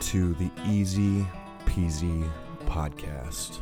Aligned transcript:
to 0.00 0.32
the 0.34 0.50
Easy 0.66 1.26
Peasy 1.66 2.28
podcast, 2.66 3.58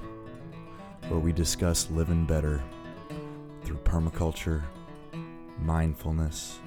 where 1.09 1.19
we 1.19 1.33
discuss 1.33 1.91
living 1.91 2.27
better 2.27 2.63
through 3.63 3.79
permaculture, 3.79 4.63
mindfulness, 5.59 6.59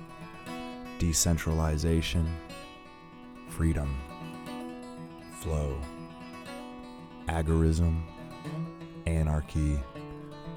decentralization, 0.98 2.28
freedom, 3.48 3.95
flow, 5.40 5.80
agorism, 7.28 8.02
anarchy, 9.06 9.80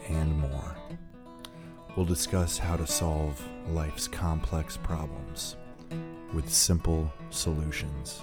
and 0.09 0.38
more. 0.38 0.77
We'll 1.97 2.07
discuss 2.07 2.57
how 2.57 2.77
to 2.77 2.87
solve 2.87 3.43
life's 3.69 4.09
complex 4.09 4.79
problems 4.79 5.57
with 6.33 6.49
simple 6.49 7.13
solutions. 7.29 8.23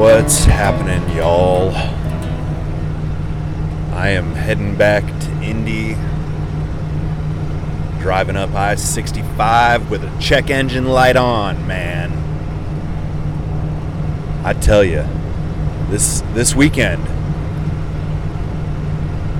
What's 0.00 0.46
happening, 0.46 1.14
y'all? 1.14 1.72
I 3.94 4.08
am 4.08 4.32
heading 4.32 4.74
back 4.74 5.04
to 5.04 5.42
Indy, 5.42 5.92
driving 8.00 8.34
up 8.34 8.54
I 8.54 8.76
65 8.76 9.90
with 9.90 10.02
a 10.02 10.18
check 10.18 10.48
engine 10.48 10.86
light 10.86 11.16
on, 11.16 11.66
man. 11.66 12.12
I 14.42 14.54
tell 14.54 14.82
you, 14.82 15.04
this, 15.90 16.22
this 16.32 16.54
weekend, 16.54 17.02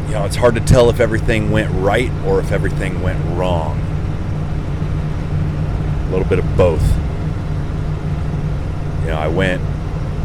you 0.09 0.13
know, 0.13 0.27
it's 0.27 0.37
hard 0.37 0.57
to 0.57 0.61
tell 0.61 0.91
if 0.91 1.01
everything 1.01 1.51
went 1.51 1.71
right 1.73 2.13
or 2.27 2.39
if 2.39 2.53
everything 2.53 3.01
went 3.01 3.25
wrong. 3.35 3.81
A 6.07 6.11
little 6.11 6.29
bit 6.29 6.39
of 6.39 6.57
both. 6.59 6.87
You 9.01 9.07
know, 9.07 9.17
I 9.19 9.29
went 9.29 9.70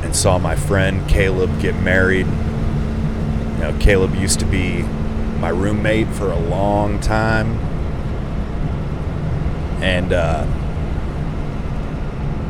and 0.06 0.16
saw 0.16 0.38
my 0.38 0.56
friend 0.56 1.08
Caleb 1.10 1.60
get 1.60 1.76
married. 1.82 2.28
You 2.28 3.62
know, 3.62 3.78
Caleb 3.80 4.14
used 4.16 4.40
to 4.40 4.46
be 4.46 4.84
my 5.40 5.50
roommate 5.50 6.08
for 6.10 6.32
a 6.32 6.40
long 6.40 7.00
time. 7.00 7.58
And, 9.82 10.14
uh, 10.14 10.46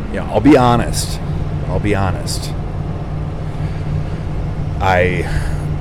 you 0.09 0.19
know, 0.19 0.25
I'll 0.25 0.41
be 0.41 0.57
honest. 0.57 1.19
I'll 1.67 1.79
be 1.79 1.95
honest. 1.95 2.51
I 4.81 5.23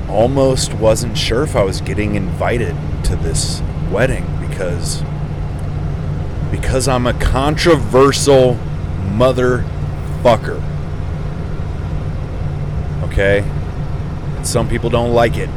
almost 0.09 0.73
wasn't 0.75 1.17
sure 1.17 1.43
if 1.43 1.57
I 1.57 1.63
was 1.63 1.81
getting 1.81 2.15
invited 2.15 2.75
to 3.03 3.17
this 3.17 3.61
wedding 3.91 4.25
because 4.47 5.03
because 6.51 6.87
I'm 6.87 7.05
a 7.05 7.13
controversial 7.13 8.57
motherfucker 9.11 10.64
okay? 13.15 13.39
And 14.35 14.45
some 14.45 14.67
people 14.67 14.89
don't 14.89 15.13
like 15.13 15.37
it. 15.37 15.49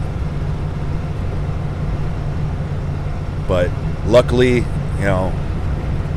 But 3.49 3.71
luckily, 4.07 4.59
you 4.59 5.05
know, 5.05 5.33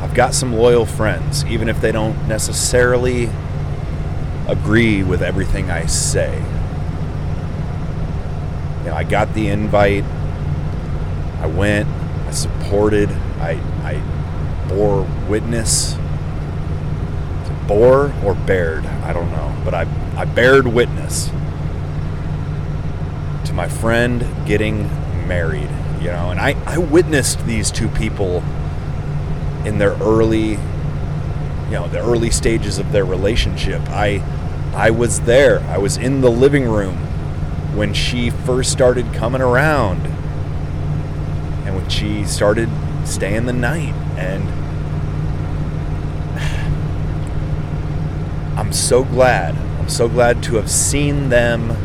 I've 0.02 0.14
got 0.14 0.36
some 0.36 0.54
loyal 0.54 0.86
friends, 0.86 1.44
even 1.46 1.68
if 1.68 1.82
they 1.82 1.92
don't 1.92 2.28
necessarily 2.28 3.30
agree 4.48 5.02
with 5.02 5.24
everything 5.24 5.72
I 5.72 5.88
say. 5.88 6.38
You 8.80 8.90
know, 8.90 8.96
I 8.96 9.04
got 9.04 9.34
the 9.34 9.48
invite. 9.48 10.04
I 11.40 11.48
went. 11.48 11.88
I 12.28 12.32
supported. 12.32 13.10
I 13.40 13.54
I 13.84 14.68
bore 14.68 15.08
witness. 15.28 15.96
Bore 17.68 18.14
or 18.24 18.36
bared? 18.36 18.86
I 18.86 19.14
don't 19.14 19.32
know, 19.32 19.56
but 19.64 19.74
I 19.74 19.86
I 20.22 20.26
bared 20.26 20.68
witness 20.68 21.30
to 23.46 23.54
my 23.54 23.68
friend 23.68 24.24
getting 24.46 24.84
married, 25.28 25.72
you 26.00 26.12
know, 26.12 26.30
and 26.30 26.40
I, 26.40 26.52
I 26.68 26.78
witnessed 26.78 27.44
these 27.48 27.72
two 27.72 27.88
people 27.88 28.44
in 29.66 29.80
their 29.80 29.94
early, 29.94 30.50
you 30.50 31.72
know, 31.72 31.88
the 31.88 31.98
early 31.98 32.30
stages 32.30 32.78
of 32.78 32.92
their 32.92 33.04
relationship. 33.04 33.82
I, 33.90 34.22
I 34.76 34.92
was 34.92 35.22
there. 35.22 35.60
I 35.62 35.80
was 35.80 35.98
in 35.98 36.22
the 36.22 36.30
living 36.30 36.70
room 36.70 36.98
when 37.76 37.92
she 37.92 38.30
first 38.30 38.72
started 38.72 39.12
coming 39.16 39.42
around 39.42 40.06
and 41.66 41.76
when 41.76 41.90
she 41.90 42.26
started 42.26 42.70
staying 43.06 43.48
the 43.48 43.54
night 43.54 43.96
and 44.20 44.48
I'm 48.60 48.72
so 48.72 49.04
glad 49.04 49.56
I'm 49.82 49.90
so 49.90 50.08
glad 50.08 50.44
to 50.44 50.58
have 50.58 50.70
seen 50.70 51.30
them 51.30 51.76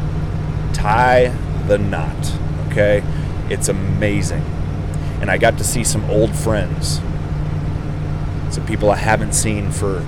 tie 0.75 1.29
the 1.67 1.79
knot. 1.79 2.33
Okay? 2.69 3.03
It's 3.49 3.71
amazing. 3.71 4.43
And 5.23 5.31
I 5.31 5.39
got 5.39 5.57
to 5.57 5.65
see 5.65 5.83
some 5.83 6.05
old 6.11 6.37
friends. 6.37 7.01
Some 8.51 8.67
people 8.67 8.91
I 8.91 8.97
haven't 8.97 9.33
seen 9.33 9.73
for 9.73 10.05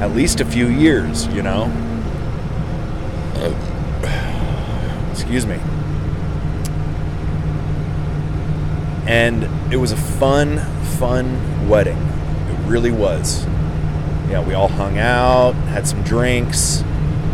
at 0.00 0.14
least 0.14 0.40
a 0.40 0.44
few 0.44 0.66
years, 0.66 1.26
you 1.28 1.42
know? 1.42 1.64
Excuse 5.10 5.46
me. 5.46 5.58
And 9.06 9.72
it 9.72 9.78
was 9.78 9.92
a 9.92 9.96
fun, 9.96 10.58
fun 10.98 11.70
wedding. 11.70 11.96
It 11.96 12.68
really 12.68 12.90
was. 12.90 13.46
Yeah, 14.28 14.46
we 14.46 14.52
all 14.52 14.68
hung 14.68 14.98
out, 14.98 15.54
had 15.54 15.88
some 15.88 16.02
drinks, 16.02 16.84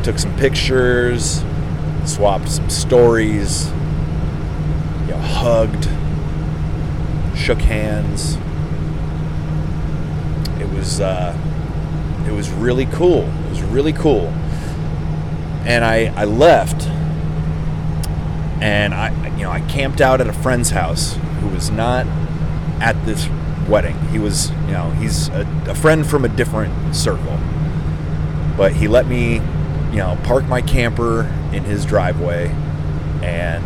took 0.04 0.19
some 0.19 0.37
pictures, 0.37 1.42
swapped 2.04 2.50
some 2.50 2.69
stories, 2.69 3.69
you 3.69 5.12
know, 5.12 5.19
hugged, 5.19 5.84
shook 7.34 7.59
hands. 7.59 8.37
It 10.60 10.69
was 10.76 11.00
uh, 11.00 11.34
it 12.26 12.32
was 12.32 12.50
really 12.50 12.84
cool. 12.87 13.22
It 13.22 13.50
was 13.50 13.62
really 13.62 13.94
cool. 13.94 14.27
And 15.65 15.83
I, 15.83 16.12
I 16.15 16.27
left 16.27 16.86
and 18.60 18.92
I 18.92 19.10
you 19.39 19.45
know 19.45 19.51
I 19.51 19.60
camped 19.60 20.03
out 20.03 20.21
at 20.21 20.27
a 20.27 20.34
friend's 20.34 20.71
house 20.71 21.15
who 21.41 21.48
was 21.48 21.71
not 21.71 22.06
at 22.80 23.06
this 23.06 23.27
wedding. 23.68 23.98
He 24.09 24.18
was 24.18 24.51
you 24.51 24.72
know 24.72 24.91
he's 24.91 25.28
a, 25.28 25.48
a 25.66 25.74
friend 25.74 26.06
from 26.06 26.27
a 26.27 26.28
different 26.28 26.95
circle, 26.95 27.39
but 28.59 28.72
he 28.74 28.86
let 28.86 29.06
me 29.06 29.41
you 29.94 30.00
know, 30.00 30.18
park 30.24 30.44
my 30.46 30.60
camper 30.60 31.22
in 31.52 31.62
his 31.62 31.86
driveway. 31.86 32.48
And 33.22 33.64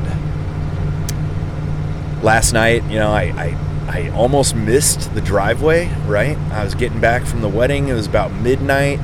last 2.23 2.53
night, 2.53 2.85
you 2.85 2.99
know, 2.99 3.11
I, 3.11 3.23
I, 3.23 3.57
I 3.89 4.11
almost 4.11 4.55
missed 4.55 5.15
the 5.15 5.23
driveway, 5.23 5.89
right? 6.07 6.37
I 6.53 6.65
was 6.65 6.75
getting 6.75 7.01
back 7.01 7.25
from 7.25 7.41
the 7.41 7.49
wedding. 7.49 7.89
It 7.89 7.95
was 7.95 8.07
about 8.07 8.31
midnight. 8.35 8.99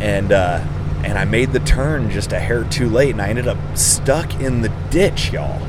And, 0.00 0.32
uh, 0.32 0.58
and 1.04 1.16
I 1.16 1.24
made 1.24 1.52
the 1.52 1.60
turn 1.60 2.10
just 2.10 2.32
a 2.32 2.40
hair 2.40 2.64
too 2.64 2.88
late, 2.88 3.10
and 3.10 3.22
I 3.22 3.28
ended 3.28 3.46
up 3.46 3.58
stuck 3.76 4.40
in 4.40 4.62
the 4.62 4.70
ditch, 4.90 5.30
y'all. 5.30 5.60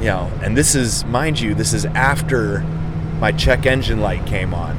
You 0.00 0.06
know, 0.06 0.32
and 0.42 0.56
this 0.56 0.74
is, 0.74 1.04
mind 1.04 1.38
you, 1.38 1.54
this 1.54 1.72
is 1.72 1.84
after 1.84 2.58
my 3.20 3.30
check 3.30 3.66
engine 3.66 4.00
light 4.00 4.26
came 4.26 4.52
on. 4.52 4.76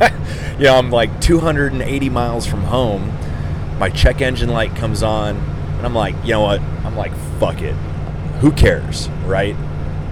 you 0.58 0.64
know, 0.64 0.74
I'm 0.74 0.90
like 0.90 1.20
280 1.20 2.08
miles 2.08 2.46
from 2.46 2.64
home 2.64 3.16
my 3.78 3.90
check 3.90 4.20
engine 4.20 4.48
light 4.48 4.74
comes 4.74 5.02
on 5.02 5.36
and 5.36 5.86
i'm 5.86 5.94
like 5.94 6.14
you 6.24 6.30
know 6.30 6.42
what? 6.42 6.60
I'm 6.60 6.96
like 6.96 7.12
fuck 7.38 7.60
it. 7.60 7.74
Who 8.40 8.52
cares 8.52 9.08
right? 9.24 9.56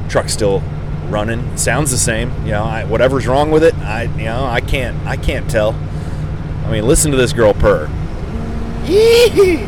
Truck's 0.09 0.33
still 0.33 0.63
running. 1.09 1.57
Sounds 1.57 1.91
the 1.91 1.99
same. 1.99 2.31
You 2.45 2.53
know 2.53 2.65
I, 2.65 2.85
whatever's 2.85 3.27
wrong 3.27 3.51
with 3.51 3.65
it 3.65 3.75
i 3.79 4.05
you 4.05 4.25
know 4.25 4.45
i 4.45 4.61
can't 4.61 4.97
i 5.07 5.17
can't 5.17 5.51
tell. 5.51 5.73
I 6.65 6.71
mean 6.71 6.87
listen 6.87 7.11
to 7.11 7.17
this 7.17 7.33
girl 7.33 7.55
purr. 7.55 7.89
Yee! 8.85 9.67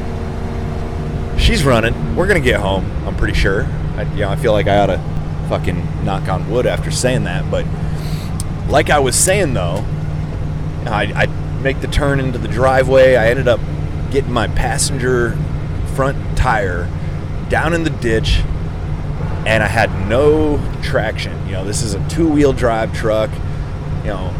she's 1.39 1.65
running. 1.65 2.17
We're 2.17 2.27
gonna 2.27 2.41
get 2.41 2.61
home 2.61 2.91
i'm 3.07 3.17
pretty 3.17 3.35
sure. 3.35 3.65
I, 3.97 4.03
you 4.13 4.21
know 4.21 4.29
i 4.31 4.37
feel 4.37 4.53
like 4.53 4.67
i 4.67 4.79
ought 4.79 4.87
to 4.87 5.01
fucking 5.49 6.05
knock 6.05 6.29
on 6.29 6.51
wood 6.51 6.67
after 6.67 6.91
saying 6.91 7.25
that 7.25 7.49
but 7.51 7.65
like 8.69 8.91
I 8.91 8.99
was 8.99 9.17
saying 9.17 9.55
though, 9.55 9.85
I, 10.87 11.13
I 11.15 11.27
make 11.63 11.81
the 11.81 11.87
turn 11.87 12.21
into 12.21 12.39
the 12.39 12.49
driveway. 12.49 13.17
I 13.17 13.29
ended 13.29 13.49
up 13.49 13.61
getting 14.11 14.33
my 14.33 14.49
passenger 14.49 15.37
front 15.95 16.37
tire 16.37 16.89
down 17.49 17.73
in 17.73 17.85
the 17.85 17.91
ditch, 17.91 18.41
and 19.47 19.63
I 19.63 19.67
had 19.67 20.09
no 20.09 20.61
traction. 20.83 21.47
You 21.47 21.53
know, 21.53 21.65
this 21.65 21.83
is 21.83 21.95
a 21.95 22.09
two 22.09 22.29
wheel 22.29 22.53
drive 22.53 22.95
truck. 22.95 23.31
You 24.03 24.11
know, 24.11 24.35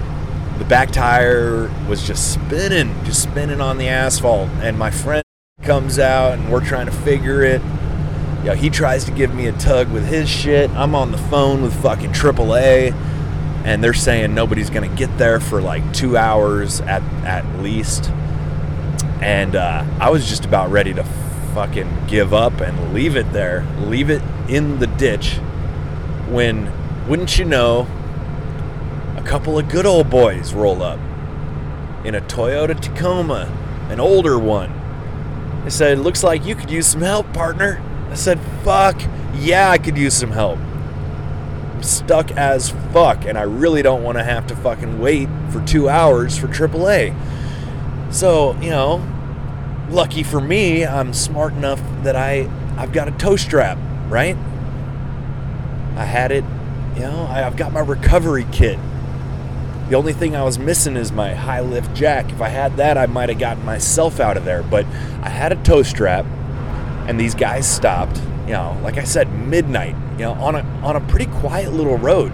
the 0.59 0.65
back 0.65 0.91
tire 0.91 1.71
was 1.89 2.07
just 2.07 2.33
spinning, 2.33 2.95
just 3.05 3.23
spinning 3.23 3.61
on 3.61 3.79
the 3.79 3.89
asphalt, 3.89 4.49
and 4.61 4.79
my 4.79 4.91
friend 4.91 5.23
comes 5.63 5.99
out 5.99 6.35
and 6.35 6.53
we're 6.53 6.65
trying 6.65 6.87
to 6.87 6.93
figure 6.93 7.43
it. 7.43 7.61
You 8.41 8.51
know, 8.51 8.55
he 8.55 8.71
tries 8.71 9.05
to 9.05 9.11
give 9.11 9.35
me 9.35 9.47
a 9.47 9.53
tug 9.53 9.91
with 9.91 10.07
his 10.07 10.29
shit. 10.29 10.71
I'm 10.71 10.95
on 10.95 11.11
the 11.11 11.19
phone 11.19 11.63
with 11.63 11.75
fucking 11.83 12.13
AAA 12.13 12.95
and 13.67 13.83
they're 13.83 13.93
saying 13.93 14.33
nobody's 14.33 14.71
gonna 14.71 14.95
get 14.95 15.19
there 15.19 15.41
for 15.41 15.61
like 15.61 15.93
two 15.93 16.17
hours 16.17 16.81
at 16.83 17.03
at 17.25 17.45
least. 17.61 18.13
And 19.21 19.57
uh, 19.57 19.85
I 19.99 20.11
was 20.11 20.29
just 20.29 20.45
about 20.45 20.71
ready 20.71 20.93
to 20.95 21.05
fucking 21.55 22.07
give 22.07 22.35
up 22.35 22.61
and 22.61 22.93
leave 22.93 23.17
it 23.17 23.33
there, 23.33 23.67
leave 23.79 24.11
it 24.11 24.23
in 24.49 24.79
the 24.79 24.87
ditch. 24.87 25.37
When, 26.29 26.71
wouldn't 27.09 27.39
you 27.39 27.45
know, 27.45 27.87
a 29.17 29.23
couple 29.23 29.59
of 29.59 29.69
good 29.69 29.87
old 29.87 30.11
boys 30.11 30.53
roll 30.53 30.83
up 30.83 31.01
in 32.05 32.15
a 32.15 32.21
Toyota 32.21 32.79
Tacoma, 32.79 33.51
an 33.89 34.01
older 34.01 34.39
one. 34.39 34.73
They 35.65 35.71
said, 35.71 35.99
"Looks 35.99 36.23
like 36.23 36.45
you 36.47 36.55
could 36.55 36.71
use 36.71 36.87
some 36.87 37.01
help, 37.01 37.33
partner." 37.33 37.81
I 38.11 38.15
said, 38.15 38.39
"Fuck 38.63 39.01
yeah, 39.35 39.71
I 39.71 39.79
could 39.79 39.97
use 39.97 40.15
some 40.15 40.31
help." 40.31 40.59
I'm 41.75 41.83
stuck 41.83 42.31
as 42.33 42.71
fuck, 42.93 43.25
and 43.25 43.37
I 43.37 43.43
really 43.43 43.83
don't 43.83 44.03
want 44.03 44.19
to 44.19 44.25
have 44.25 44.47
to 44.47 44.57
fucking 44.57 45.01
wait 45.01 45.29
for 45.51 45.61
two 45.63 45.89
hours 45.89 46.39
for 46.39 46.49
AAA. 46.49 47.15
So, 48.11 48.55
you 48.61 48.71
know, 48.71 49.05
lucky 49.91 50.23
for 50.23 50.41
me, 50.41 50.87
I'm 50.87 51.13
smart 51.13 51.53
enough 51.53 51.81
that 52.03 52.17
I 52.17 52.51
I've 52.77 52.93
got 52.93 53.09
a 53.09 53.13
tow 53.13 53.37
strap, 53.37 53.79
right? 54.09 54.37
I 55.97 56.05
had 56.05 56.31
it, 56.31 56.45
you 56.95 57.03
know, 57.03 57.27
I've 57.31 57.57
got 57.57 57.73
my 57.73 57.81
recovery 57.81 58.47
kit. 58.53 58.79
The 59.89 59.97
only 59.97 60.13
thing 60.13 60.35
I 60.35 60.43
was 60.43 60.59
missing 60.59 60.97
is 60.97 61.13
my 61.13 61.35
high 61.35 61.61
lift 61.61 61.95
jack. 61.95 62.31
If 62.31 62.43
I 62.43 62.49
had 62.49 62.77
that, 62.77 62.99
I 62.99 63.07
might 63.07 63.29
have 63.29 63.39
gotten 63.39 63.65
myself 63.65 64.21
out 64.21 64.37
of 64.37 64.45
there. 64.45 64.63
But 64.63 64.85
I 65.23 65.29
had 65.29 65.53
a 65.53 65.57
tow 65.63 65.83
strap, 65.83 66.27
and 67.07 67.19
these 67.21 67.35
guys 67.35 67.73
stopped. 67.73 68.21
You 68.47 68.53
know, 68.53 68.79
like 68.83 68.97
I 68.97 69.05
said, 69.05 69.33
midnight 69.33 69.97
you 70.19 70.25
know, 70.25 70.33
on 70.33 70.55
a 70.55 70.63
on 70.83 70.97
a 70.97 71.01
pretty 71.01 71.27
quiet 71.27 71.73
little 71.73 71.99
road. 71.99 72.33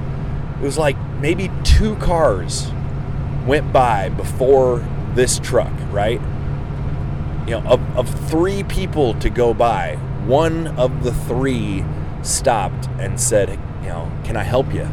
It 0.61 0.65
was 0.65 0.79
like 0.79 0.97
maybe 1.21 1.51
two 1.65 1.97
cars 1.97 2.71
went 3.45 3.73
by 3.73 4.09
before 4.11 4.87
this 5.15 5.39
truck, 5.39 5.73
right? 5.91 6.21
You 7.47 7.61
know, 7.61 7.63
of, 7.67 7.97
of 7.97 8.31
three 8.31 8.63
people 8.65 9.15
to 9.15 9.31
go 9.31 9.53
by, 9.53 9.97
one 10.27 10.69
of 10.79 11.03
the 11.03 11.13
three 11.13 11.85
stopped 12.23 12.89
and 12.99 13.19
said, 13.21 13.51
you 13.83 13.89
know, 13.89 14.11
can 14.25 14.37
I 14.37 14.45
help 14.45 14.73
you? 14.73 14.85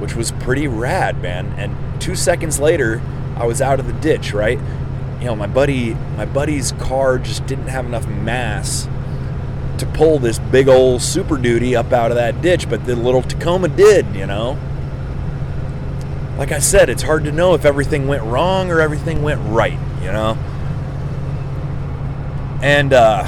Which 0.00 0.14
was 0.14 0.32
pretty 0.32 0.66
rad, 0.66 1.20
man. 1.20 1.52
And 1.58 2.00
two 2.00 2.14
seconds 2.14 2.58
later, 2.58 3.02
I 3.36 3.46
was 3.46 3.60
out 3.60 3.78
of 3.78 3.86
the 3.86 3.92
ditch, 3.94 4.32
right? 4.32 4.58
You 5.20 5.26
know, 5.26 5.36
my 5.36 5.46
buddy, 5.46 5.94
my 6.16 6.24
buddy's 6.24 6.72
car 6.72 7.18
just 7.18 7.46
didn't 7.46 7.68
have 7.68 7.86
enough 7.86 8.06
mass 8.06 8.88
to 9.78 9.86
pull 9.86 10.18
this 10.18 10.38
big 10.38 10.68
old 10.68 11.02
Super 11.02 11.36
Duty 11.36 11.76
up 11.76 11.92
out 11.92 12.10
of 12.10 12.16
that 12.16 12.40
ditch, 12.42 12.68
but 12.68 12.84
the 12.84 12.96
little 12.96 13.22
Tacoma 13.22 13.68
did, 13.68 14.06
you 14.14 14.26
know. 14.26 14.58
Like 16.38 16.52
I 16.52 16.60
said, 16.60 16.88
it's 16.88 17.02
hard 17.02 17.24
to 17.24 17.32
know 17.32 17.54
if 17.54 17.64
everything 17.64 18.06
went 18.06 18.22
wrong 18.22 18.70
or 18.70 18.80
everything 18.80 19.22
went 19.22 19.40
right, 19.46 19.78
you 20.00 20.12
know. 20.12 20.38
And 22.62 22.92
uh, 22.92 23.24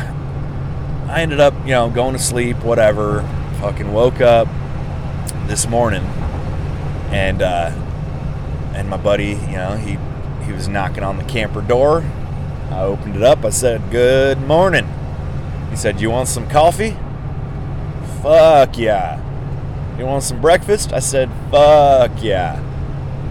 I 1.08 1.20
ended 1.20 1.40
up, 1.40 1.54
you 1.64 1.72
know, 1.72 1.90
going 1.90 2.14
to 2.14 2.22
sleep, 2.22 2.58
whatever. 2.58 3.22
Fucking 3.60 3.92
woke 3.92 4.20
up 4.22 4.48
this 5.46 5.66
morning, 5.66 6.04
and 7.10 7.42
uh, 7.42 7.72
and 8.74 8.88
my 8.88 8.96
buddy, 8.96 9.30
you 9.32 9.56
know, 9.56 9.76
he 9.76 9.98
he 10.46 10.52
was 10.52 10.68
knocking 10.68 11.02
on 11.02 11.18
the 11.18 11.24
camper 11.24 11.60
door. 11.60 12.02
I 12.70 12.82
opened 12.82 13.16
it 13.16 13.22
up. 13.22 13.44
I 13.44 13.50
said, 13.50 13.90
"Good 13.90 14.40
morning." 14.40 14.88
He 15.70 15.76
said, 15.76 16.00
You 16.00 16.10
want 16.10 16.28
some 16.28 16.48
coffee? 16.48 16.96
Fuck 18.22 18.76
yeah. 18.76 19.18
You 19.96 20.04
want 20.04 20.24
some 20.24 20.40
breakfast? 20.40 20.92
I 20.92 20.98
said, 20.98 21.30
Fuck 21.50 22.22
yeah. 22.22 22.60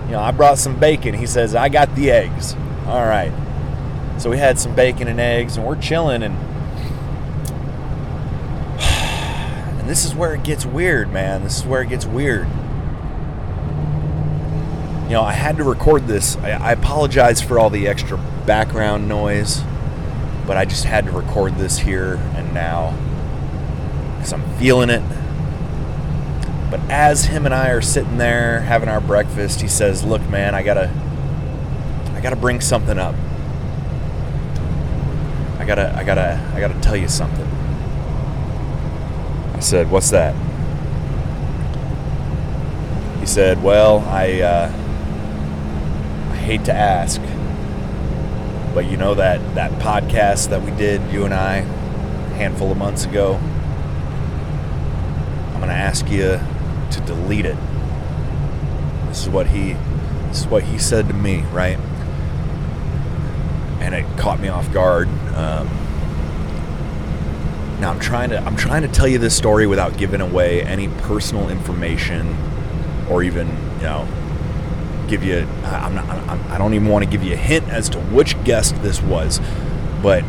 You 0.10 0.16
know, 0.16 0.22
I 0.22 0.32
brought 0.32 0.58
some 0.58 0.80
bacon. 0.80 1.14
He 1.14 1.26
says, 1.26 1.56
I 1.56 1.70
got 1.70 1.96
the 1.96 2.12
eggs. 2.12 2.56
All 2.88 3.06
right. 3.06 3.32
So 4.18 4.30
we 4.30 4.38
had 4.38 4.60
some 4.60 4.76
bacon 4.76 5.08
and 5.08 5.20
eggs, 5.20 5.56
and 5.56 5.66
we're 5.66 5.80
chilling, 5.80 6.24
and 6.24 6.36
and 9.80 9.90
this 9.90 10.04
is 10.04 10.14
where 10.14 10.34
it 10.34 10.44
gets 10.44 10.66
weird, 10.66 11.14
man. 11.14 11.44
This 11.44 11.60
is 11.60 11.66
where 11.66 11.82
it 11.82 11.90
gets 11.90 12.06
weird. 12.06 12.48
You 15.06 15.16
know, 15.16 15.24
I 15.24 15.34
had 15.34 15.58
to 15.58 15.64
record 15.64 16.08
this. 16.08 16.36
I, 16.38 16.52
I 16.52 16.72
apologize 16.74 17.42
for 17.42 17.58
all 17.58 17.70
the 17.70 17.88
extra 17.88 18.18
background 18.46 19.08
noise 19.08 19.64
but 20.50 20.58
I 20.58 20.66
just 20.66 20.86
had 20.86 21.06
to 21.06 21.12
record 21.12 21.58
this 21.58 21.78
here 21.78 22.16
and 22.34 22.56
now 22.56 22.98
because 24.18 24.34
I'm 24.34 24.42
feeling 24.58 24.90
it. 24.90 25.04
But 26.70 26.80
as 26.90 27.26
him 27.26 27.46
and 27.46 27.54
I 27.54 27.70
are 27.70 27.82
sitting 27.82 28.18
there 28.18 28.62
having 28.62 28.90
our 28.90 29.02
breakfast, 29.02 29.62
he 29.62 29.68
says, 29.68 30.04
"Look, 30.04 30.22
man, 30.30 30.54
I 30.54 30.62
gotta, 30.62 30.92
I 32.14 32.22
gotta 32.22 32.36
bring 32.36 32.62
something 32.62 33.00
up. 33.00 33.16
I 35.58 35.66
gotta, 35.66 35.94
I 35.96 36.04
gotta, 36.04 36.52
I 36.54 36.60
gotta 36.60 36.80
tell 36.82 36.96
you 36.96 37.08
something." 37.08 37.48
I 39.56 39.60
said, 39.60 39.90
"What's 39.90 40.12
that?" 40.12 40.36
He 43.20 43.26
said, 43.26 43.64
"Well, 43.64 44.00
I, 44.08 44.42
uh, 44.42 44.72
I 46.32 46.36
hate 46.36 46.66
to 46.66 46.74
ask." 46.74 47.20
But 48.74 48.86
you 48.86 48.98
know 48.98 49.16
that 49.16 49.56
that 49.56 49.72
podcast 49.82 50.50
that 50.50 50.62
we 50.62 50.72
did, 50.72 51.02
you 51.12 51.26
and 51.26 51.34
I, 51.34 51.58
a 51.58 52.34
handful 52.36 52.72
of 52.72 52.78
months 52.78 53.06
ago. 53.06 53.40
I'm 55.60 55.66
going 55.66 55.70
to 55.70 55.76
ask 55.76 56.10
you 56.10 56.40
to 56.92 57.02
delete 57.02 57.46
it. 57.46 57.58
This 59.08 59.24
is 59.24 59.30
what 59.30 59.48
he 59.48 59.74
this 60.30 60.42
is 60.42 60.48
what 60.48 60.64
he 60.64 60.78
said 60.78 61.08
to 61.08 61.14
me, 61.14 61.42
right? 61.52 61.78
And 63.80 63.96
it 63.96 64.06
caught 64.18 64.40
me 64.40 64.50
off 64.50 64.72
guard. 64.74 65.08
Um, 65.36 65.68
now 67.80 67.92
I'm 67.92 68.00
trying 68.00 68.30
to 68.32 68.40
I'm 68.40 68.56
trying 68.56 68.82
to 68.84 68.88
tell 68.88 69.08
you 69.08 69.18
this 69.18 69.36
story 69.36 69.66
without 69.66 69.98
giving 69.98 70.22
away 70.22 70.62
any 70.64 70.88
personal 70.88 71.50
information 71.50 72.36
or 73.10 73.24
even 73.24 73.48
you 73.78 73.84
know 73.84 74.08
give 75.10 75.24
you. 75.24 75.48
I'm 75.64 75.96
not. 75.96 76.06
I'm, 76.08 76.52
I 76.52 76.58
don't 76.58 76.74
even 76.74 76.88
want 76.88 77.04
to 77.04 77.10
give 77.10 77.24
you 77.24 77.34
a 77.34 77.38
hint 77.38 77.68
as 77.70 77.90
to 77.90 78.00
which 78.00 78.42
guest 78.44 78.82
this 78.82 79.02
was, 79.02 79.42
but 80.02 80.24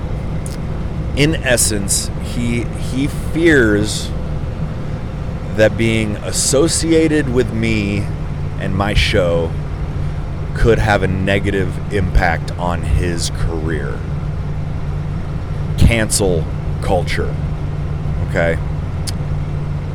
in 1.16 1.34
essence, 1.34 2.10
he 2.22 2.64
he 2.64 3.06
fears 3.08 4.10
that 5.56 5.76
being 5.76 6.16
associated 6.16 7.28
with 7.28 7.52
me 7.52 7.98
and 8.60 8.76
my 8.76 8.94
show 8.94 9.50
could 10.54 10.78
have 10.78 11.02
a 11.02 11.08
negative 11.08 11.92
impact 11.92 12.50
on 12.52 12.82
his 12.82 13.30
career. 13.30 13.98
Cancel 15.78 16.44
culture. 16.82 17.34
Okay? 18.28 18.58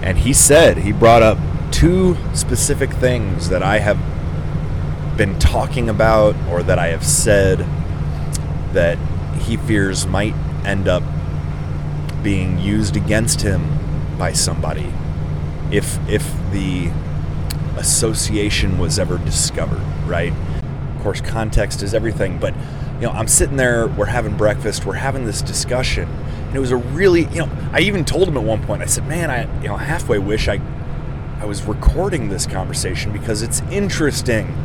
And 0.01 0.17
he 0.17 0.33
said, 0.33 0.77
he 0.77 0.91
brought 0.91 1.21
up 1.21 1.37
two 1.71 2.17
specific 2.33 2.91
things 2.91 3.49
that 3.49 3.63
I 3.63 3.79
have 3.79 3.97
been 5.17 5.37
talking 5.39 5.89
about 5.89 6.35
or 6.49 6.63
that 6.63 6.77
I 6.79 6.87
have 6.87 7.05
said 7.05 7.59
that 8.73 8.97
he 9.39 9.57
fears 9.57 10.05
might 10.05 10.33
end 10.65 10.87
up 10.87 11.03
being 12.23 12.59
used 12.59 12.97
against 12.97 13.41
him 13.41 14.17
by 14.17 14.33
somebody 14.33 14.91
if 15.71 15.97
if 16.09 16.23
the 16.51 16.91
association 17.77 18.77
was 18.77 18.99
ever 18.99 19.17
discovered, 19.19 19.81
right? 20.05 20.33
Of 20.95 21.03
course, 21.03 21.21
context 21.21 21.83
is 21.83 21.93
everything, 21.93 22.39
but 22.39 22.53
you 22.95 23.01
know, 23.01 23.11
I'm 23.11 23.27
sitting 23.27 23.57
there, 23.57 23.87
we're 23.87 24.05
having 24.05 24.37
breakfast, 24.37 24.85
we're 24.85 24.93
having 24.93 25.25
this 25.25 25.41
discussion, 25.41 26.07
and 26.47 26.55
it 26.55 26.59
was 26.59 26.71
a 26.71 26.77
really, 26.77 27.25
you 27.25 27.45
know, 27.45 27.49
I 27.73 27.81
even 27.81 28.05
told 28.05 28.27
him 28.27 28.37
at 28.37 28.43
one 28.43 28.63
point, 28.65 28.81
I 28.81 28.85
said, 28.85 29.07
"Man, 29.07 29.29
I, 29.29 29.43
you 29.61 29.67
know, 29.67 29.77
halfway 29.77 30.19
wish 30.19 30.47
I 30.47 30.61
I 31.39 31.45
was 31.45 31.63
recording 31.63 32.29
this 32.29 32.45
conversation 32.45 33.11
because 33.11 33.41
it's 33.41 33.61
interesting." 33.71 34.55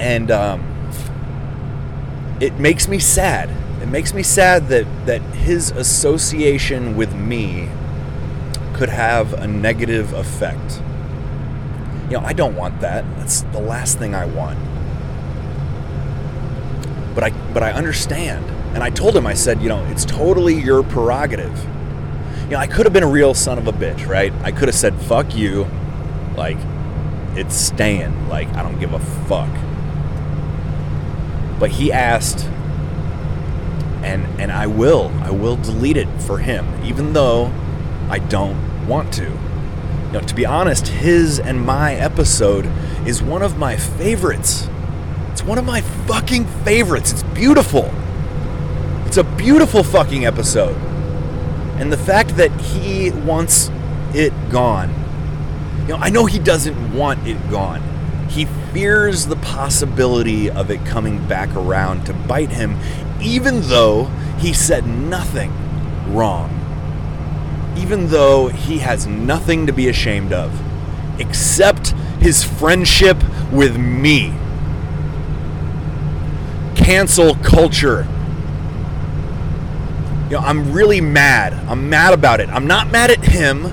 and 0.00 0.30
um, 0.30 0.62
it 2.40 2.58
makes 2.58 2.88
me 2.88 2.98
sad. 2.98 3.48
It 3.80 3.86
makes 3.86 4.12
me 4.14 4.22
sad 4.22 4.68
that 4.68 4.86
that 5.06 5.20
his 5.34 5.70
association 5.70 6.96
with 6.96 7.14
me 7.14 7.68
could 8.74 8.88
have 8.88 9.32
a 9.32 9.46
negative 9.46 10.12
effect. 10.12 10.82
You 12.10 12.18
know, 12.18 12.20
I 12.20 12.32
don't 12.32 12.54
want 12.54 12.80
that. 12.80 13.04
That's 13.16 13.42
the 13.42 13.60
last 13.60 13.98
thing 13.98 14.14
I 14.14 14.26
want. 14.26 14.58
But 17.14 17.24
I 17.24 17.30
but 17.52 17.62
I 17.62 17.72
understand. 17.72 18.44
And 18.74 18.82
I 18.82 18.90
told 18.90 19.16
him 19.16 19.26
I 19.26 19.34
said, 19.34 19.62
you 19.62 19.68
know, 19.68 19.84
it's 19.86 20.04
totally 20.04 20.54
your 20.54 20.82
prerogative. 20.82 21.56
You 22.44 22.50
know, 22.50 22.58
I 22.58 22.66
could 22.66 22.84
have 22.84 22.92
been 22.92 23.04
a 23.04 23.10
real 23.10 23.32
son 23.32 23.56
of 23.56 23.68
a 23.68 23.72
bitch, 23.72 24.06
right? 24.06 24.32
I 24.42 24.50
could 24.50 24.68
have 24.68 24.74
said, 24.74 24.94
"Fuck 25.02 25.34
you." 25.34 25.66
Like 26.36 26.58
it's 27.36 27.54
staying. 27.54 28.28
Like 28.28 28.48
I 28.54 28.62
don't 28.62 28.78
give 28.80 28.92
a 28.92 28.98
fuck. 28.98 29.50
But 31.58 31.70
he 31.70 31.92
asked 31.92 32.44
and 34.02 34.26
and 34.40 34.52
I 34.52 34.66
will. 34.66 35.12
I 35.22 35.30
will 35.30 35.56
delete 35.56 35.96
it 35.96 36.08
for 36.20 36.38
him 36.38 36.66
even 36.84 37.12
though 37.12 37.52
I 38.08 38.18
don't 38.18 38.86
want 38.86 39.12
to. 39.14 39.24
You 39.24 40.12
know, 40.12 40.20
to 40.20 40.34
be 40.34 40.46
honest, 40.46 40.88
his 40.88 41.40
and 41.40 41.60
my 41.60 41.94
episode 41.94 42.66
is 43.06 43.22
one 43.22 43.42
of 43.42 43.58
my 43.58 43.76
favorites. 43.76 44.68
It's 45.32 45.42
one 45.42 45.58
of 45.58 45.64
my 45.64 45.80
fucking 45.80 46.44
favorites. 46.64 47.12
It's 47.12 47.22
beautiful. 47.22 47.90
It's 49.06 49.16
a 49.16 49.24
beautiful 49.24 49.82
fucking 49.82 50.26
episode. 50.26 50.76
And 51.80 51.92
the 51.92 51.96
fact 51.96 52.36
that 52.36 52.52
he 52.60 53.10
wants 53.10 53.70
it 54.14 54.32
gone. 54.50 54.90
You 55.82 55.88
know, 55.88 55.96
I 55.96 56.10
know 56.10 56.26
he 56.26 56.38
doesn't 56.38 56.94
want 56.94 57.26
it 57.26 57.50
gone. 57.50 57.82
He 58.28 58.46
fears 58.72 59.26
the 59.26 59.36
possibility 59.36 60.50
of 60.50 60.70
it 60.70 60.84
coming 60.86 61.26
back 61.26 61.54
around 61.56 62.06
to 62.06 62.12
bite 62.12 62.50
him, 62.50 62.78
even 63.20 63.62
though 63.62 64.04
he 64.38 64.52
said 64.52 64.86
nothing 64.86 65.52
wrong 66.14 66.63
even 67.76 68.08
though 68.08 68.48
he 68.48 68.78
has 68.78 69.06
nothing 69.06 69.66
to 69.66 69.72
be 69.72 69.88
ashamed 69.88 70.32
of 70.32 70.52
except 71.20 71.88
his 72.20 72.42
friendship 72.42 73.16
with 73.52 73.76
me. 73.76 74.32
Cancel 76.74 77.34
culture. 77.36 78.06
You 80.24 80.30
know, 80.30 80.38
I'm 80.38 80.72
really 80.72 81.00
mad. 81.00 81.52
I'm 81.68 81.88
mad 81.88 82.14
about 82.14 82.40
it. 82.40 82.48
I'm 82.48 82.66
not 82.66 82.90
mad 82.90 83.10
at 83.10 83.24
him. 83.24 83.66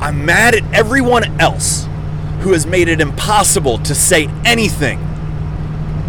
I'm 0.00 0.24
mad 0.24 0.54
at 0.54 0.64
everyone 0.74 1.40
else 1.40 1.86
who 2.40 2.52
has 2.52 2.66
made 2.66 2.88
it 2.88 3.00
impossible 3.00 3.78
to 3.78 3.94
say 3.94 4.26
anything 4.44 4.98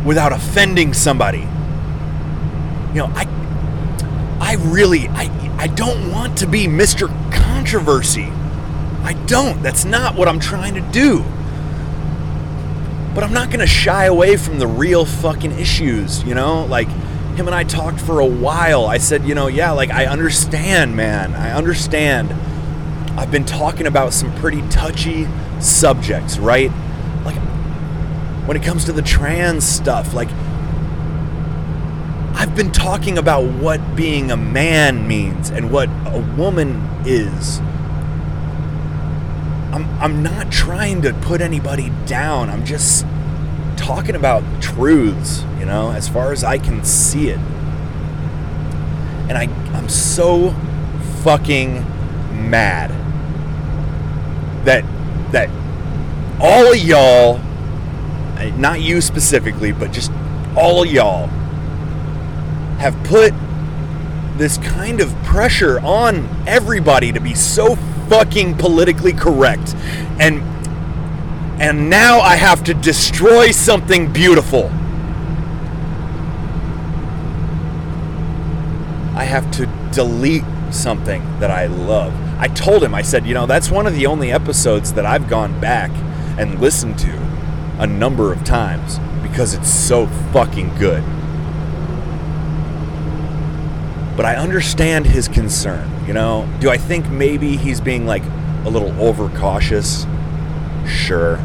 without 0.05 0.31
offending 0.31 0.93
somebody. 0.93 1.47
You 2.93 2.99
know, 2.99 3.11
I 3.15 3.25
I 4.51 4.55
really 4.55 5.07
I 5.07 5.31
I 5.57 5.67
don't 5.67 6.11
want 6.11 6.39
to 6.39 6.45
be 6.45 6.65
Mr. 6.67 7.07
Controversy. 7.31 8.25
I 9.01 9.13
don't. 9.25 9.63
That's 9.63 9.85
not 9.85 10.15
what 10.15 10.27
I'm 10.27 10.41
trying 10.41 10.73
to 10.73 10.81
do. 10.81 11.23
But 13.15 13.23
I'm 13.23 13.31
not 13.31 13.47
going 13.47 13.61
to 13.61 13.65
shy 13.65 14.07
away 14.07 14.35
from 14.35 14.59
the 14.59 14.67
real 14.67 15.05
fucking 15.05 15.53
issues, 15.53 16.21
you 16.23 16.35
know? 16.35 16.65
Like, 16.65 16.89
him 17.37 17.47
and 17.47 17.55
I 17.55 17.63
talked 17.63 18.01
for 18.01 18.19
a 18.19 18.25
while. 18.25 18.87
I 18.87 18.97
said, 18.97 19.23
you 19.23 19.35
know, 19.35 19.47
yeah, 19.47 19.71
like, 19.71 19.89
I 19.89 20.05
understand, 20.05 20.97
man. 20.97 21.33
I 21.33 21.53
understand. 21.53 22.33
I've 23.17 23.31
been 23.31 23.45
talking 23.45 23.87
about 23.87 24.11
some 24.11 24.35
pretty 24.35 24.67
touchy 24.67 25.29
subjects, 25.61 26.37
right? 26.37 26.71
Like, 27.23 27.39
when 28.45 28.57
it 28.57 28.63
comes 28.63 28.83
to 28.85 28.91
the 28.91 29.01
trans 29.01 29.65
stuff, 29.65 30.13
like, 30.13 30.29
I've 32.51 32.57
been 32.57 32.73
talking 32.73 33.17
about 33.17 33.45
what 33.45 33.95
being 33.95 34.29
a 34.29 34.35
man 34.35 35.07
means 35.07 35.49
and 35.49 35.71
what 35.71 35.87
a 36.07 36.19
woman 36.37 36.85
is. 37.05 37.59
I'm, 39.71 39.87
I'm 40.01 40.21
not 40.21 40.51
trying 40.51 41.01
to 41.03 41.13
put 41.13 41.39
anybody 41.39 41.93
down. 42.05 42.49
I'm 42.49 42.65
just 42.65 43.05
talking 43.77 44.15
about 44.15 44.43
truths, 44.61 45.43
you 45.59 45.65
know, 45.65 45.91
as 45.91 46.09
far 46.09 46.33
as 46.33 46.43
I 46.43 46.57
can 46.57 46.83
see 46.83 47.29
it. 47.29 47.39
And 49.29 49.37
I, 49.37 49.43
I'm 49.73 49.87
so 49.87 50.53
fucking 51.23 51.75
mad 52.49 52.91
that 54.65 54.83
that 55.31 55.49
all 56.41 56.73
of 56.73 56.79
y'all, 56.79 57.39
not 58.57 58.81
you 58.81 58.99
specifically, 58.99 59.71
but 59.71 59.93
just 59.93 60.11
all 60.57 60.83
of 60.83 60.91
y'all 60.91 61.29
have 62.79 62.95
put 63.03 63.33
this 64.37 64.57
kind 64.57 65.01
of 65.01 65.13
pressure 65.23 65.79
on 65.81 66.27
everybody 66.47 67.11
to 67.11 67.19
be 67.19 67.35
so 67.35 67.75
fucking 68.09 68.57
politically 68.57 69.13
correct. 69.13 69.75
And 70.19 70.41
and 71.61 71.91
now 71.91 72.19
I 72.21 72.37
have 72.37 72.63
to 72.63 72.73
destroy 72.73 73.51
something 73.51 74.11
beautiful. 74.11 74.65
I 79.15 79.25
have 79.25 79.51
to 79.51 79.67
delete 79.93 80.43
something 80.71 81.21
that 81.39 81.51
I 81.51 81.67
love. 81.67 82.13
I 82.39 82.47
told 82.47 82.83
him, 82.83 82.95
I 82.95 83.03
said, 83.03 83.27
you 83.27 83.35
know, 83.35 83.45
that's 83.45 83.69
one 83.69 83.85
of 83.85 83.93
the 83.93 84.07
only 84.07 84.31
episodes 84.31 84.93
that 84.93 85.05
I've 85.05 85.29
gone 85.29 85.59
back 85.61 85.91
and 86.39 86.59
listened 86.59 86.97
to 86.99 87.11
a 87.77 87.85
number 87.85 88.33
of 88.33 88.43
times 88.43 88.97
because 89.21 89.53
it's 89.53 89.71
so 89.71 90.07
fucking 90.33 90.75
good. 90.79 91.03
But 94.15 94.25
I 94.25 94.35
understand 94.35 95.05
his 95.05 95.27
concern, 95.27 95.89
you 96.05 96.13
know? 96.13 96.47
Do 96.59 96.69
I 96.69 96.77
think 96.77 97.09
maybe 97.09 97.57
he's 97.57 97.79
being 97.81 98.05
like 98.05 98.23
a 98.65 98.69
little 98.69 98.91
overcautious? 99.01 100.05
Sure. 100.87 101.37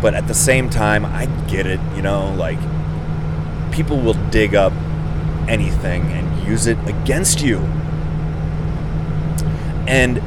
But 0.00 0.14
at 0.14 0.26
the 0.26 0.34
same 0.34 0.68
time, 0.68 1.04
I 1.04 1.26
get 1.46 1.66
it, 1.66 1.80
you 1.94 2.02
know, 2.02 2.34
like 2.34 2.58
people 3.72 3.98
will 3.98 4.14
dig 4.30 4.54
up 4.54 4.72
anything 5.48 6.02
and 6.12 6.46
use 6.46 6.66
it 6.66 6.78
against 6.88 7.40
you. 7.40 7.58
And 9.86 10.18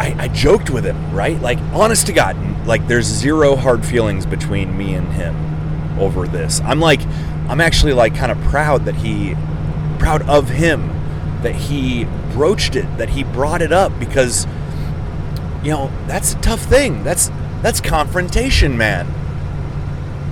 I, 0.00 0.14
I, 0.18 0.28
joked 0.28 0.70
with 0.70 0.84
him, 0.84 1.12
right? 1.12 1.40
Like, 1.40 1.58
honest 1.72 2.06
to 2.06 2.12
God, 2.12 2.36
like, 2.66 2.86
there's 2.86 3.06
zero 3.06 3.56
hard 3.56 3.84
feelings 3.84 4.26
between 4.26 4.76
me 4.76 4.94
and 4.94 5.12
him 5.12 5.98
over 5.98 6.26
this. 6.26 6.60
I'm 6.60 6.80
like, 6.80 7.00
I'm 7.48 7.60
actually 7.60 7.92
like 7.92 8.14
kind 8.14 8.32
of 8.32 8.38
proud 8.44 8.84
that 8.86 8.96
he, 8.96 9.34
proud 9.98 10.22
of 10.28 10.48
him 10.48 10.88
that 11.42 11.54
he 11.54 12.04
broached 12.32 12.74
it, 12.74 12.86
that 12.98 13.10
he 13.10 13.22
brought 13.22 13.62
it 13.62 13.72
up 13.72 13.98
because, 14.00 14.46
you 15.62 15.70
know, 15.70 15.92
that's 16.06 16.34
a 16.34 16.40
tough 16.40 16.62
thing. 16.62 17.04
That's 17.04 17.30
that's 17.62 17.80
confrontation, 17.80 18.76
man. 18.76 19.06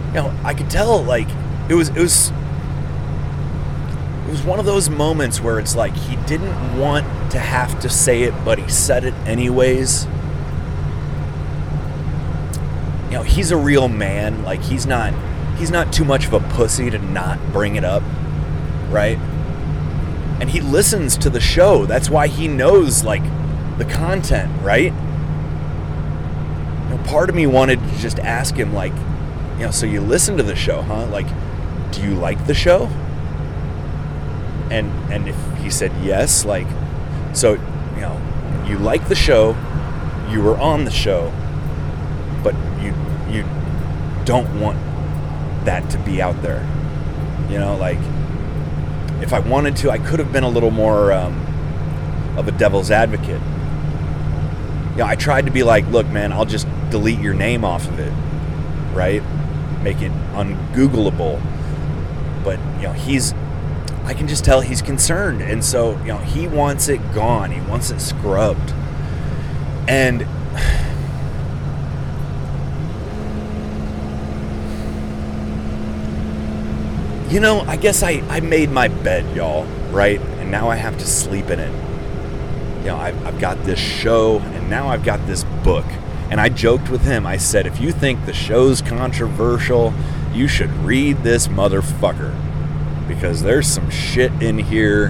You 0.08 0.14
know, 0.14 0.34
I 0.44 0.54
could 0.54 0.68
tell 0.68 1.02
like 1.02 1.28
it 1.68 1.74
was 1.74 1.88
it 1.90 1.98
was 1.98 2.30
it 4.26 4.30
was 4.30 4.42
one 4.42 4.58
of 4.58 4.64
those 4.64 4.88
moments 4.88 5.40
where 5.40 5.58
it's 5.58 5.76
like 5.76 5.94
he 5.94 6.16
didn't 6.26 6.78
want 6.78 7.06
to 7.32 7.38
have 7.38 7.78
to 7.80 7.88
say 7.88 8.22
it, 8.22 8.34
but 8.44 8.58
he 8.58 8.68
said 8.68 9.04
it 9.04 9.14
anyways. 9.26 10.06
You 13.06 13.18
know, 13.18 13.22
he's 13.22 13.50
a 13.50 13.56
real 13.56 13.88
man. 13.88 14.42
Like 14.44 14.62
he's 14.62 14.86
not 14.86 15.12
he's 15.62 15.70
not 15.70 15.92
too 15.92 16.04
much 16.04 16.26
of 16.26 16.32
a 16.32 16.40
pussy 16.40 16.90
to 16.90 16.98
not 16.98 17.38
bring 17.52 17.76
it 17.76 17.84
up, 17.84 18.02
right? 18.90 19.16
And 20.40 20.50
he 20.50 20.60
listens 20.60 21.16
to 21.18 21.30
the 21.30 21.38
show. 21.38 21.86
That's 21.86 22.10
why 22.10 22.26
he 22.26 22.48
knows 22.48 23.04
like 23.04 23.22
the 23.78 23.84
content, 23.84 24.50
right? 24.60 24.92
You 26.82 26.88
know, 26.88 27.00
part 27.06 27.28
of 27.30 27.36
me 27.36 27.46
wanted 27.46 27.78
to 27.78 27.98
just 27.98 28.18
ask 28.18 28.56
him 28.56 28.74
like, 28.74 28.92
you 29.56 29.66
know, 29.66 29.70
so 29.70 29.86
you 29.86 30.00
listen 30.00 30.36
to 30.36 30.42
the 30.42 30.56
show, 30.56 30.82
huh? 30.82 31.06
Like, 31.06 31.28
do 31.92 32.02
you 32.02 32.16
like 32.16 32.44
the 32.48 32.54
show? 32.54 32.86
And 34.68 34.90
and 35.12 35.28
if 35.28 35.36
he 35.58 35.70
said 35.70 35.92
yes, 36.02 36.44
like, 36.44 36.66
so 37.34 37.52
you 37.52 38.00
know, 38.00 38.20
you 38.66 38.78
like 38.78 39.06
the 39.06 39.14
show, 39.14 39.50
you 40.28 40.42
were 40.42 40.58
on 40.58 40.84
the 40.84 40.90
show, 40.90 41.30
but 42.42 42.56
you 42.82 42.92
you 43.30 43.44
don't 44.24 44.60
want 44.60 44.91
that 45.64 45.90
to 45.90 45.98
be 45.98 46.20
out 46.20 46.40
there. 46.42 46.62
You 47.50 47.58
know, 47.58 47.76
like 47.76 47.98
if 49.22 49.32
I 49.32 49.40
wanted 49.40 49.76
to, 49.76 49.90
I 49.90 49.98
could 49.98 50.18
have 50.18 50.32
been 50.32 50.44
a 50.44 50.48
little 50.48 50.70
more 50.70 51.12
um, 51.12 51.34
of 52.36 52.48
a 52.48 52.52
devil's 52.52 52.90
advocate. 52.90 53.40
You 54.92 54.98
know, 54.98 55.06
I 55.06 55.16
tried 55.16 55.46
to 55.46 55.52
be 55.52 55.62
like, 55.62 55.86
look, 55.88 56.06
man, 56.08 56.32
I'll 56.32 56.44
just 56.44 56.66
delete 56.90 57.20
your 57.20 57.34
name 57.34 57.64
off 57.64 57.86
of 57.88 57.98
it, 57.98 58.12
right? 58.94 59.22
Make 59.82 60.02
it 60.02 60.12
ungoogleable. 60.32 61.42
But 62.44 62.58
you 62.76 62.88
know, 62.88 62.92
he's 62.92 63.32
I 64.04 64.14
can 64.14 64.26
just 64.26 64.44
tell 64.44 64.60
he's 64.60 64.82
concerned, 64.82 65.42
and 65.42 65.64
so 65.64 65.92
you 65.98 66.08
know, 66.08 66.18
he 66.18 66.48
wants 66.48 66.88
it 66.88 67.00
gone. 67.14 67.52
He 67.52 67.60
wants 67.60 67.90
it 67.90 68.00
scrubbed, 68.00 68.72
and 69.88 70.26
you 77.32 77.40
know, 77.40 77.60
I 77.60 77.76
guess 77.76 78.02
I, 78.02 78.22
I 78.28 78.40
made 78.40 78.70
my 78.70 78.88
bed, 78.88 79.34
y'all, 79.34 79.64
right? 79.90 80.20
And 80.20 80.50
now 80.50 80.68
I 80.68 80.76
have 80.76 80.98
to 80.98 81.06
sleep 81.06 81.48
in 81.48 81.60
it. 81.60 81.72
you 82.80 82.88
know, 82.88 82.96
I've, 82.98 83.26
I've 83.26 83.40
got 83.40 83.64
this 83.64 83.78
show 83.78 84.38
and 84.38 84.68
now 84.68 84.88
I've 84.88 85.02
got 85.02 85.26
this 85.26 85.44
book. 85.64 85.86
And 86.30 86.38
I 86.38 86.50
joked 86.50 86.90
with 86.90 87.04
him. 87.04 87.26
I 87.26 87.38
said, 87.38 87.66
if 87.66 87.80
you 87.80 87.90
think 87.90 88.26
the 88.26 88.34
show's 88.34 88.82
controversial, 88.82 89.94
you 90.34 90.46
should 90.46 90.70
read 90.84 91.22
this 91.22 91.48
motherfucker. 91.48 92.36
Because 93.08 93.42
there's 93.42 93.66
some 93.66 93.88
shit 93.88 94.30
in 94.42 94.58
here 94.58 95.08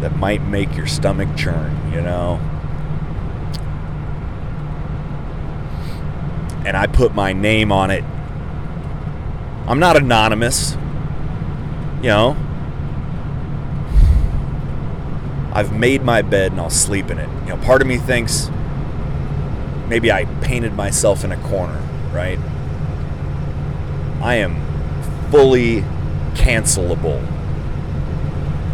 that 0.00 0.16
might 0.16 0.42
make 0.42 0.74
your 0.76 0.86
stomach 0.86 1.28
churn, 1.36 1.92
you 1.92 2.00
know? 2.00 2.36
And 6.64 6.74
I 6.74 6.86
put 6.86 7.14
my 7.14 7.34
name 7.34 7.70
on 7.70 7.90
it. 7.90 8.04
I'm 9.70 9.78
not 9.78 9.96
anonymous, 9.96 10.72
you 12.02 12.08
know? 12.08 12.36
I've 15.52 15.72
made 15.72 16.02
my 16.02 16.22
bed 16.22 16.50
and 16.50 16.60
I'll 16.60 16.70
sleep 16.70 17.08
in 17.08 17.18
it. 17.18 17.28
You 17.42 17.50
know, 17.50 17.56
part 17.58 17.80
of 17.80 17.86
me 17.86 17.96
thinks 17.96 18.50
maybe 19.86 20.10
I 20.10 20.24
painted 20.40 20.72
myself 20.72 21.22
in 21.22 21.30
a 21.30 21.36
corner, 21.36 21.80
right? 22.12 22.40
I 24.20 24.34
am 24.34 24.56
fully 25.30 25.82
cancelable, 26.34 27.24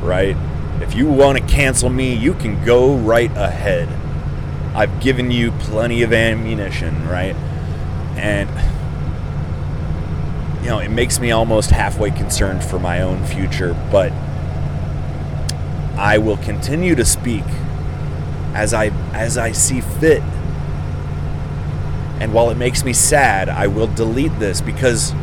right? 0.00 0.35
If 0.81 0.95
you 0.95 1.09
want 1.09 1.37
to 1.37 1.45
cancel 1.45 1.91
me, 1.91 2.15
you 2.15 2.33
can 2.33 2.65
go 2.65 2.97
right 2.97 3.31
ahead. 3.33 3.91
I've 4.75 4.99
given 5.00 5.31
you 5.31 5.50
plenty 5.53 6.03
of 6.03 6.15
ammunition, 6.15 7.07
right? 7.07 7.37
And, 8.17 8.49
you 10.63 10.69
know, 10.69 10.79
it 10.79 10.91
makes 10.91 11.21
me 11.21 11.31
almost 11.31 11.71
halfway 11.71 12.11
concerned 12.11 12.65
for 12.65 12.79
my 12.79 13.03
own 13.03 13.25
future, 13.25 13.75
but 13.91 14.13
I 15.97 16.19
will 16.19 16.37
continue 16.39 16.95
to 16.95 17.05
speak 17.05 17.45
as 18.55 18.75
I 18.75 18.87
as 19.13 19.39
I 19.39 19.53
see 19.53 19.81
fit. 19.81 20.23
And 22.19 22.33
while 22.33 22.51
it 22.51 22.57
makes 22.57 22.85
me 22.85 22.93
sad, 22.93 23.49
I 23.49 23.67
will 23.67 23.87
delete 23.87 24.39
this 24.39 24.61
because 24.61 25.15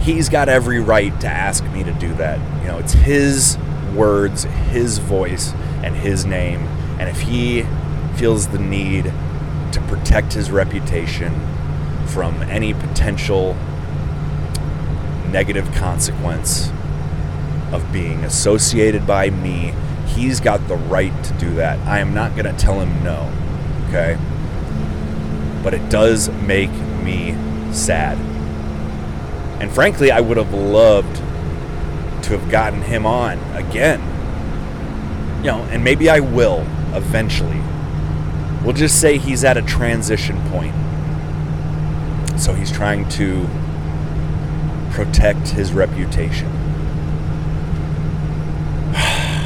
he's 0.00 0.28
got 0.28 0.48
every 0.48 0.80
right 0.80 1.18
to 1.20 1.28
ask 1.28 1.64
me 1.66 1.84
to 1.84 1.92
do 1.92 2.12
that. 2.14 2.38
You 2.62 2.68
know, 2.68 2.78
it's 2.78 2.92
his 2.92 3.58
words, 3.94 4.44
his 4.44 4.98
voice, 4.98 5.52
and 5.82 5.94
his 5.94 6.24
name. 6.24 6.60
And 6.98 7.08
if 7.08 7.20
he 7.20 7.64
feels 8.16 8.48
the 8.48 8.58
need 8.58 9.04
to 9.72 9.80
protect 9.88 10.32
his 10.32 10.50
reputation 10.50 11.32
from 12.10 12.42
any 12.42 12.74
potential 12.74 13.54
negative 15.30 15.70
consequence 15.74 16.70
of 17.72 17.92
being 17.92 18.24
associated 18.24 19.06
by 19.06 19.30
me, 19.30 19.72
he's 20.06 20.40
got 20.40 20.66
the 20.68 20.76
right 20.76 21.12
to 21.24 21.32
do 21.34 21.54
that. 21.54 21.78
I 21.86 22.00
am 22.00 22.12
not 22.12 22.36
going 22.36 22.52
to 22.52 22.60
tell 22.60 22.80
him 22.80 23.04
no, 23.04 23.32
okay? 23.88 24.18
But 25.62 25.74
it 25.74 25.88
does 25.88 26.30
make 26.42 26.70
me 26.70 27.36
sad. 27.72 28.18
And 29.60 29.70
frankly, 29.70 30.10
I 30.10 30.20
would 30.20 30.36
have 30.36 30.52
loved 30.52 31.16
to 32.24 32.38
have 32.38 32.50
gotten 32.50 32.82
him 32.82 33.06
on 33.06 33.38
again. 33.54 34.00
You 35.44 35.52
know, 35.52 35.62
and 35.70 35.84
maybe 35.84 36.10
I 36.10 36.20
will 36.20 36.66
eventually. 36.94 37.60
We'll 38.64 38.74
just 38.74 39.00
say 39.00 39.16
he's 39.16 39.44
at 39.44 39.56
a 39.56 39.62
transition 39.62 40.40
point. 40.50 40.74
So 42.40 42.54
he's 42.54 42.72
trying 42.72 43.06
to 43.10 43.46
protect 44.92 45.48
his 45.48 45.74
reputation. 45.74 46.48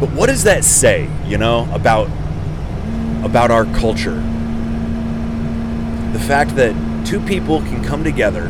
But 0.00 0.10
what 0.10 0.26
does 0.26 0.42
that 0.42 0.64
say, 0.64 1.08
you 1.24 1.38
know, 1.38 1.72
about 1.72 2.08
about 3.24 3.52
our 3.52 3.64
culture? 3.66 4.16
The 6.12 6.18
fact 6.18 6.56
that 6.56 6.74
two 7.06 7.20
people 7.20 7.60
can 7.60 7.82
come 7.84 8.02
together 8.02 8.48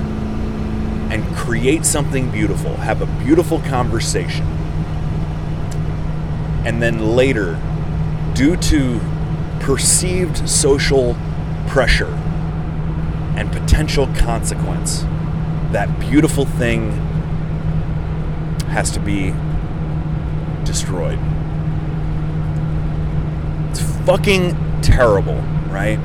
and 1.13 1.23
create 1.37 1.85
something 1.85 2.31
beautiful, 2.31 2.75
have 2.77 3.03
a 3.03 3.07
beautiful 3.23 3.61
conversation. 3.61 4.47
And 6.65 6.83
then 6.83 7.15
later, 7.15 7.61
due 8.33 8.57
to 8.57 9.01
perceived 9.61 10.49
social 10.49 11.15
pressure 11.69 12.19
and 13.37 13.51
potential 13.51 14.07
consequence, 14.15 15.03
that 15.73 15.99
beautiful 15.99 16.45
thing 16.45 16.93
has 18.69 18.91
to 18.93 19.01
be 19.01 19.35
destroyed. 20.65 21.19
It's 23.71 23.81
fucking 24.07 24.57
terrible, 24.83 25.41
right? 25.69 25.99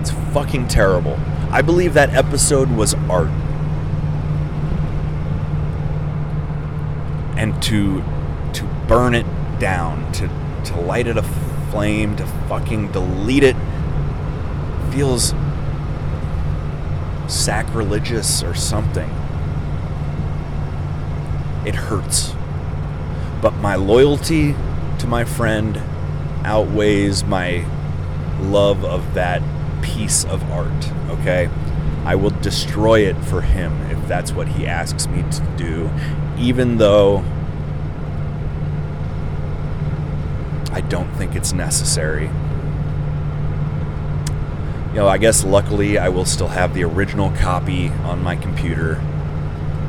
It's 0.00 0.10
fucking 0.32 0.68
terrible. 0.68 1.18
I 1.50 1.62
believe 1.62 1.94
that 1.94 2.10
episode 2.14 2.70
was 2.70 2.94
art. 3.08 3.30
And 7.36 7.62
to 7.64 8.02
to 8.54 8.64
burn 8.86 9.14
it 9.14 9.26
down, 9.58 10.10
to 10.12 10.28
to 10.64 10.80
light 10.80 11.06
it 11.06 11.16
a 11.16 11.22
flame, 11.70 12.16
to 12.16 12.26
fucking 12.48 12.92
delete 12.92 13.44
it 13.44 13.56
feels 14.90 15.32
sacrilegious 17.28 18.42
or 18.42 18.54
something. 18.54 19.08
It 21.64 21.74
hurts. 21.74 22.34
But 23.40 23.54
my 23.56 23.76
loyalty 23.76 24.54
to 24.98 25.06
my 25.06 25.24
friend 25.24 25.80
outweighs 26.44 27.24
my 27.24 27.64
love 28.40 28.84
of 28.84 29.14
that 29.14 29.42
piece 29.82 30.24
of 30.24 30.42
art, 30.50 30.92
okay? 31.10 31.48
I 32.04 32.14
will 32.14 32.30
destroy 32.30 33.00
it 33.00 33.16
for 33.24 33.42
him 33.42 33.72
if 33.90 34.08
that's 34.08 34.32
what 34.32 34.48
he 34.48 34.66
asks 34.66 35.06
me 35.06 35.22
to 35.30 35.54
do, 35.56 35.90
even 36.38 36.78
though 36.78 37.18
I 40.72 40.80
don't 40.80 41.12
think 41.16 41.34
it's 41.34 41.52
necessary. 41.52 42.30
You 44.98 45.04
know, 45.04 45.10
I 45.10 45.18
guess 45.18 45.44
luckily 45.44 45.96
I 45.96 46.08
will 46.08 46.24
still 46.24 46.48
have 46.48 46.74
the 46.74 46.82
original 46.82 47.30
copy 47.36 47.88
on 47.88 48.20
my 48.20 48.34
computer. 48.34 49.00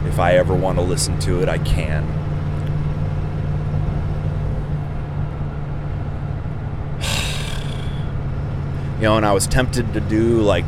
If 0.06 0.20
I 0.20 0.34
ever 0.34 0.54
want 0.54 0.78
to 0.78 0.84
listen 0.84 1.18
to 1.22 1.42
it, 1.42 1.50
I 1.50 1.58
can. 1.58 2.04
you 8.98 9.02
know, 9.02 9.18
and 9.18 9.26
I 9.26 9.34
was 9.34 9.48
tempted 9.48 9.94
to 9.94 10.00
do 10.00 10.42
like 10.42 10.68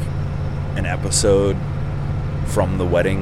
an 0.75 0.87
episode 0.87 1.55
from 2.47 2.79
the 2.79 2.85
wedding. 2.87 3.19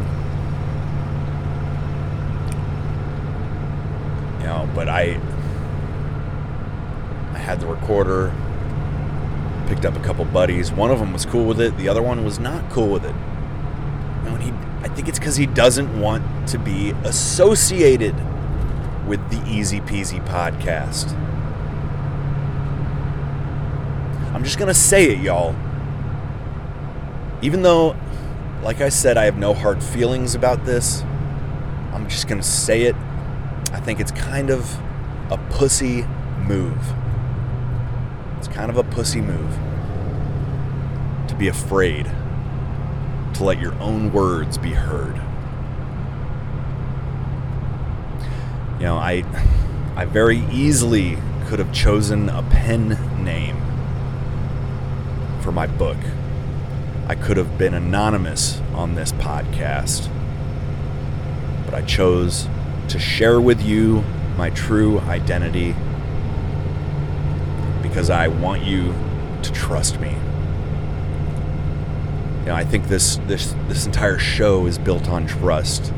You 4.40 4.46
know, 4.46 4.70
but 4.74 4.88
I 4.88 5.20
I 7.34 7.40
had 7.40 7.60
the 7.60 7.68
recorder, 7.68 8.34
picked 9.70 9.86
up 9.86 9.96
a 9.96 10.00
couple 10.00 10.26
buddies. 10.26 10.72
One 10.72 10.92
of 10.92 11.00
them 11.00 11.14
was 11.14 11.26
cool 11.26 11.46
with 11.46 11.62
it, 11.62 11.78
the 11.78 11.88
other 11.88 12.02
one 12.02 12.26
was 12.26 12.40
not 12.40 12.70
cool 12.72 12.88
with 12.88 13.06
it. 13.06 13.16
He 14.42 14.52
I 14.82 14.88
think 14.88 15.08
it's 15.10 15.20
cuz 15.20 15.36
he 15.36 15.46
doesn't 15.46 16.00
want 16.00 16.24
to 16.50 16.58
be 16.58 16.92
associated 17.04 18.16
with 19.08 19.20
the 19.30 19.42
Easy 19.48 19.82
Peasy 19.82 20.26
podcast. 20.26 21.14
I'm 24.34 24.44
just 24.44 24.58
to 24.68 24.74
say 24.74 25.12
it, 25.12 25.20
y'all. 25.20 25.56
Even 27.42 27.62
though, 27.62 27.96
like 28.64 28.80
I 28.80 28.90
said, 28.90 29.18
I 29.18 29.26
have 29.26 29.38
no 29.38 29.54
hard 29.54 29.84
feelings 29.84 30.36
about 30.36 30.66
this, 30.66 31.02
I'm 31.94 32.08
just 32.08 32.28
to 32.40 32.48
say 32.48 32.84
it. 32.84 32.96
I 33.74 33.80
think 33.80 34.00
it's 34.00 34.12
kind 34.12 34.50
of 34.50 34.78
a 35.32 35.38
pussy 35.50 36.04
move. 36.38 36.94
It's 38.39 38.47
kind 38.47 38.71
of 38.71 38.78
a 38.78 38.84
pussy 38.84 39.19
move 39.19 39.54
to 41.28 41.36
be 41.36 41.49
afraid 41.49 42.06
to 43.34 43.43
let 43.43 43.60
your 43.60 43.73
own 43.82 44.13
words 44.13 44.58
be 44.58 44.71
heard. 44.71 45.15
You 48.80 48.86
know, 48.86 48.95
I 48.95 49.25
I 49.97 50.06
very 50.06 50.39
easily 50.52 51.17
could 51.47 51.60
have 51.60 51.73
chosen 51.73 52.30
a 52.30 52.41
pen 52.43 52.97
name 53.21 53.58
for 55.41 55.52
my 55.52 55.67
book. 55.67 55.97
I 57.10 57.15
could 57.15 57.36
have 57.36 57.58
been 57.58 57.73
anonymous 57.73 58.62
on 58.73 58.95
this 58.95 59.12
podcast, 59.12 60.10
but 61.65 61.73
I 61.73 61.82
chose 61.82 62.47
to 62.88 62.99
share 62.99 63.41
with 63.41 63.62
you 63.62 64.02
my 64.38 64.49
true 64.52 64.99
identity 65.02 65.75
because 67.89 68.10
I 68.10 68.28
want 68.28 68.63
you 68.63 68.93
to 69.43 69.52
trust 69.52 69.99
me. 69.99 70.10
You 72.39 72.45
know, 72.45 72.56
I 72.56 72.63
think 72.63 72.88
this 72.88 73.17
this 73.28 73.54
this 73.67 73.86
entire 73.86 74.17
show 74.17 74.65
is 74.65 74.78
built 74.78 75.10
on 75.10 75.28
trust. 75.28 75.91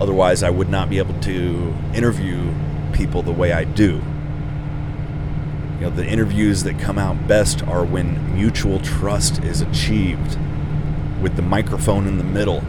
Otherwise, 0.00 0.42
I 0.42 0.50
would 0.50 0.68
not 0.68 0.88
be 0.88 0.98
able 0.98 1.18
to 1.20 1.74
interview 1.94 2.52
people 2.92 3.22
the 3.22 3.32
way 3.32 3.52
I 3.52 3.64
do. 3.64 4.00
You 5.74 5.88
know, 5.88 5.90
the 5.90 6.06
interviews 6.06 6.62
that 6.64 6.78
come 6.78 6.98
out 6.98 7.26
best 7.26 7.62
are 7.64 7.84
when 7.84 8.34
mutual 8.34 8.78
trust 8.80 9.42
is 9.42 9.60
achieved 9.60 10.38
with 11.20 11.36
the 11.36 11.42
microphone 11.42 12.06
in 12.06 12.18
the 12.18 12.24
middle. 12.24 12.62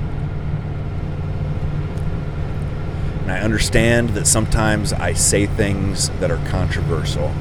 And 3.21 3.31
I 3.31 3.39
understand 3.39 4.09
that 4.09 4.27
sometimes 4.27 4.93
I 4.93 5.13
say 5.13 5.45
things 5.45 6.09
that 6.19 6.31
are 6.31 6.43
controversial. 6.49 7.33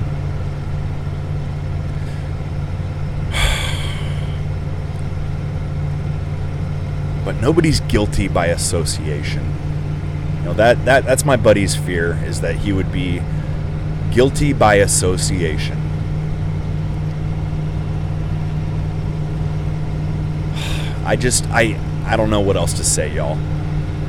But 7.24 7.40
nobody's 7.40 7.80
guilty 7.80 8.28
by 8.28 8.46
association. 8.46 9.44
You 10.38 10.44
know, 10.46 10.54
that, 10.54 10.84
that 10.86 11.04
that's 11.04 11.24
my 11.24 11.36
buddy's 11.36 11.76
fear 11.76 12.18
is 12.24 12.40
that 12.40 12.56
he 12.56 12.72
would 12.72 12.90
be 12.90 13.22
guilty 14.10 14.52
by 14.52 14.74
association. 14.76 15.78
I 21.04 21.16
just 21.16 21.46
I 21.50 21.78
I 22.04 22.16
don't 22.16 22.30
know 22.30 22.40
what 22.40 22.56
else 22.56 22.72
to 22.74 22.84
say, 22.84 23.14
y'all. 23.14 23.38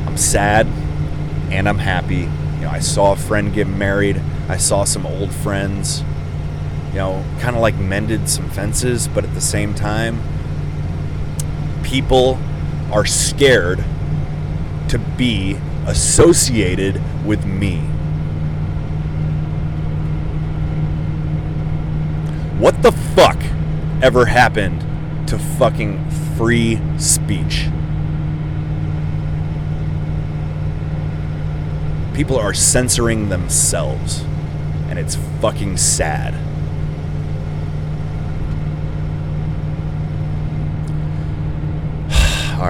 I'm 0.07 0.17
sad 0.17 0.65
and 1.51 1.69
I'm 1.69 1.77
happy. 1.77 2.15
You 2.15 2.61
know, 2.61 2.69
I 2.69 2.79
saw 2.79 3.11
a 3.11 3.15
friend 3.15 3.53
get 3.53 3.67
married. 3.67 4.19
I 4.49 4.57
saw 4.57 4.83
some 4.83 5.05
old 5.05 5.31
friends, 5.31 6.03
you 6.89 6.95
know, 6.99 7.23
kind 7.39 7.55
of 7.55 7.61
like 7.61 7.75
mended 7.75 8.27
some 8.27 8.49
fences, 8.49 9.07
but 9.07 9.23
at 9.23 9.33
the 9.33 9.41
same 9.41 9.73
time, 9.73 10.21
people 11.83 12.39
are 12.91 13.05
scared 13.05 13.83
to 14.89 14.99
be 15.17 15.57
associated 15.87 17.01
with 17.25 17.45
me. 17.45 17.77
What 22.59 22.81
the 22.81 22.91
fuck 22.91 23.41
ever 24.01 24.25
happened 24.25 24.81
to 25.27 25.37
fucking 25.37 26.09
free 26.37 26.79
speech? 26.97 27.67
People 32.13 32.37
are 32.37 32.53
censoring 32.53 33.29
themselves, 33.29 34.21
and 34.87 34.99
it's 34.99 35.15
fucking 35.41 35.77
sad. 35.77 36.35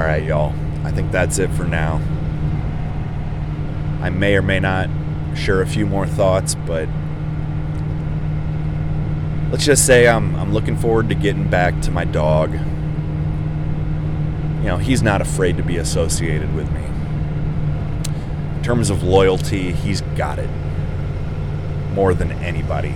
All 0.04 0.10
right, 0.10 0.24
y'all. 0.26 0.54
I 0.84 0.92
think 0.92 1.14
that's 1.14 1.40
it 1.40 1.50
for 1.52 1.64
now. 1.64 2.02
I 4.02 4.10
may 4.10 4.36
or 4.36 4.42
may 4.42 4.60
not 4.60 4.90
share 5.34 5.62
a 5.62 5.66
few 5.66 5.86
more 5.86 6.06
thoughts, 6.06 6.56
but 6.56 6.90
let's 9.50 9.64
just 9.64 9.86
say 9.86 10.10
I'm, 10.10 10.36
I'm 10.36 10.52
looking 10.52 10.76
forward 10.76 11.08
to 11.08 11.16
getting 11.16 11.50
back 11.50 11.80
to 11.84 11.92
my 11.92 12.04
dog. 12.04 12.52
You 12.52 12.60
know, 14.68 14.76
he's 14.78 15.02
not 15.02 15.22
afraid 15.22 15.56
to 15.56 15.64
be 15.64 15.78
associated 15.78 16.54
with 16.54 16.70
me. 16.74 16.84
In 18.58 18.62
terms 18.62 18.90
of 18.90 19.04
loyalty, 19.04 19.72
he's 19.72 20.02
got 20.18 20.38
it 20.38 20.50
more 21.94 22.14
than 22.14 22.34
anybody. 22.44 22.94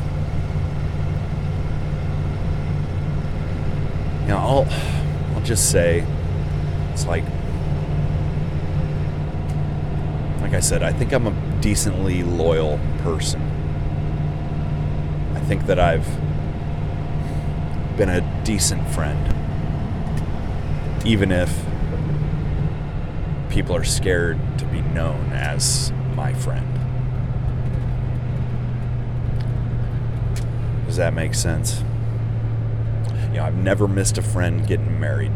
You 4.24 4.28
know, 4.28 4.38
I'll, 4.40 4.68
I'll 5.34 5.44
just 5.44 5.72
say 5.72 6.06
it's 6.98 7.06
like 7.06 7.24
like 10.42 10.54
I 10.54 10.60
said, 10.60 10.82
I 10.82 10.92
think 10.92 11.14
I'm 11.14 11.28
a 11.28 11.62
decently 11.62 12.24
loyal 12.24 12.80
person. 13.00 13.40
I 15.36 15.40
think 15.42 15.68
that 15.68 15.80
I've 15.80 16.08
been 17.98 18.10
a 18.10 18.22
decent 18.44 18.88
friend. 18.90 19.36
Even 21.06 21.32
if 21.32 21.54
people 23.50 23.76
are 23.76 23.84
scared 23.84 24.40
to 24.58 24.66
be 24.66 24.82
known 24.82 25.32
as 25.34 25.92
my 26.16 26.34
friend. 26.34 26.66
Does 30.88 30.98
that 30.98 31.14
make 31.14 31.36
sense? 31.36 31.84
You 33.28 33.34
know, 33.34 33.44
I've 33.44 33.56
never 33.58 33.88
missed 33.88 34.18
a 34.18 34.24
friend 34.24 34.66
getting 34.66 35.00
married. 35.00 35.32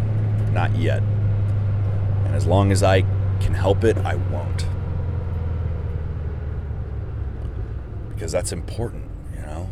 Not 0.53 0.75
yet. 0.75 1.03
And 2.31 2.35
as 2.35 2.47
long 2.47 2.71
as 2.71 2.81
I 2.81 3.01
can 3.41 3.53
help 3.53 3.83
it, 3.83 3.97
I 3.97 4.15
won't. 4.15 4.65
because 8.21 8.31
that's 8.31 8.51
important, 8.51 9.09
you 9.33 9.41
know? 9.41 9.67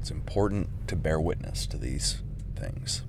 It's 0.00 0.10
important 0.10 0.68
to 0.88 0.96
bear 0.96 1.20
witness 1.20 1.66
to 1.66 1.76
these 1.76 2.20
things. 2.56 3.02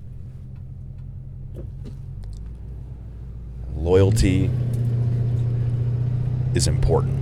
Loyalty 3.74 4.52
is 6.54 6.68
important. 6.68 7.18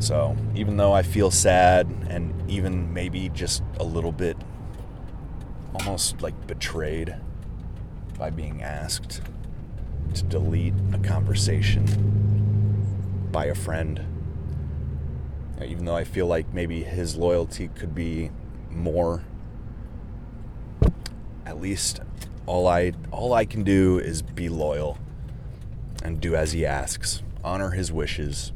So, 0.00 0.36
even 0.56 0.78
though 0.78 0.92
I 0.92 1.02
feel 1.02 1.30
sad 1.30 1.86
and 2.08 2.34
even 2.50 2.92
maybe 2.92 3.28
just 3.28 3.62
a 3.78 3.84
little 3.84 4.10
bit 4.10 4.36
almost 5.74 6.22
like 6.22 6.46
betrayed 6.46 7.14
by 8.18 8.30
being 8.30 8.62
asked 8.62 9.22
to 10.14 10.22
delete 10.24 10.74
a 10.92 10.98
conversation 10.98 11.86
by 13.30 13.46
a 13.46 13.54
friend. 13.54 14.04
Even 15.64 15.84
though 15.84 15.96
I 15.96 16.04
feel 16.04 16.26
like 16.26 16.52
maybe 16.52 16.82
his 16.82 17.16
loyalty 17.16 17.68
could 17.68 17.94
be 17.94 18.30
more, 18.70 19.22
at 21.44 21.60
least 21.60 22.00
all 22.46 22.66
I 22.66 22.92
all 23.10 23.32
I 23.34 23.44
can 23.44 23.62
do 23.62 23.98
is 23.98 24.22
be 24.22 24.48
loyal 24.48 24.98
and 26.02 26.20
do 26.20 26.34
as 26.34 26.52
he 26.52 26.64
asks, 26.64 27.22
honor 27.44 27.70
his 27.70 27.92
wishes. 27.92 28.52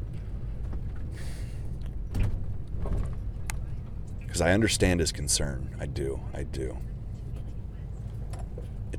Because 4.21 4.41
I 4.41 4.53
understand 4.53 5.01
his 5.01 5.13
concern. 5.13 5.77
I 5.79 5.87
do. 5.87 6.21
I 6.33 6.43
do. 6.43 6.79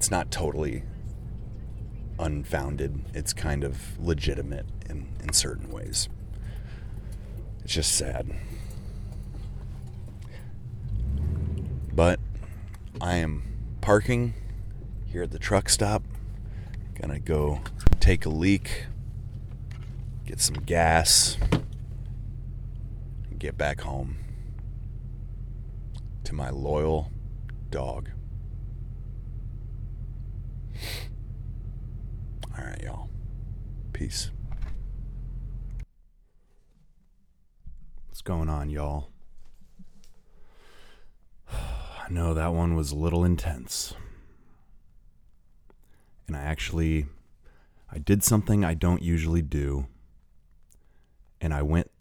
It's 0.06 0.12
not 0.12 0.30
totally 0.30 0.84
unfounded. 2.20 3.06
It's 3.16 3.34
kind 3.34 3.64
of 3.64 3.98
legitimate 3.98 4.68
in, 4.88 5.08
in 5.20 5.34
certain 5.34 5.72
ways. 5.72 6.10
It's 7.64 7.74
just 7.74 7.92
sad. 7.94 8.32
But 11.92 12.20
I 13.02 13.16
am 13.16 13.42
parking 13.82 14.36
here 15.08 15.24
at 15.24 15.32
the 15.32 15.40
truck 15.40 15.70
stop. 15.70 16.04
Gonna 17.02 17.18
go 17.18 17.62
take 18.00 18.28
a 18.28 18.30
leak, 18.30 18.86
get 20.24 20.40
some 20.40 20.58
gas, 20.58 21.36
and 21.52 23.40
get 23.40 23.58
back 23.58 23.82
home 23.82 24.18
to 26.26 26.36
my 26.36 26.52
loyal 26.52 27.10
dog. 27.72 28.12
All 32.58 32.64
right, 32.64 32.82
y'all. 32.82 33.10
Peace. 33.92 34.32
What's 38.08 38.22
going 38.22 38.48
on, 38.48 38.70
y'all? 38.70 39.10
I 41.52 42.10
know 42.10 42.34
that 42.34 42.54
one 42.54 42.76
was 42.76 42.92
a 42.92 42.96
little 42.96 43.26
intense. 43.26 43.94
And 46.28 46.38
I 46.38 46.42
actually 46.42 47.08
I 47.92 47.98
did 47.98 48.24
something 48.24 48.64
I 48.64 48.74
don't 48.74 49.02
usually 49.02 49.42
do. 49.42 49.88
And 51.42 51.54
I 51.54 51.62
went 51.62 51.92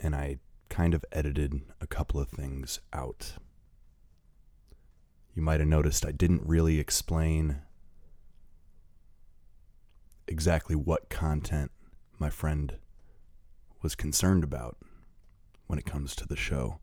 and 0.00 0.14
I 0.14 0.38
kind 0.70 0.94
of 0.94 1.04
edited 1.12 1.60
a 1.80 1.86
couple 1.86 2.18
of 2.18 2.28
things 2.28 2.80
out. 2.92 3.34
You 5.34 5.42
might 5.42 5.60
have 5.60 5.68
noticed 5.68 6.06
I 6.06 6.12
didn't 6.12 6.42
really 6.46 6.80
explain 6.80 7.60
exactly 10.28 10.76
what 10.76 11.08
content 11.08 11.70
my 12.18 12.30
friend 12.30 12.76
was 13.82 13.94
concerned 13.94 14.44
about 14.44 14.76
when 15.66 15.78
it 15.78 15.86
comes 15.86 16.14
to 16.16 16.26
the 16.26 16.36
show. 16.36 16.80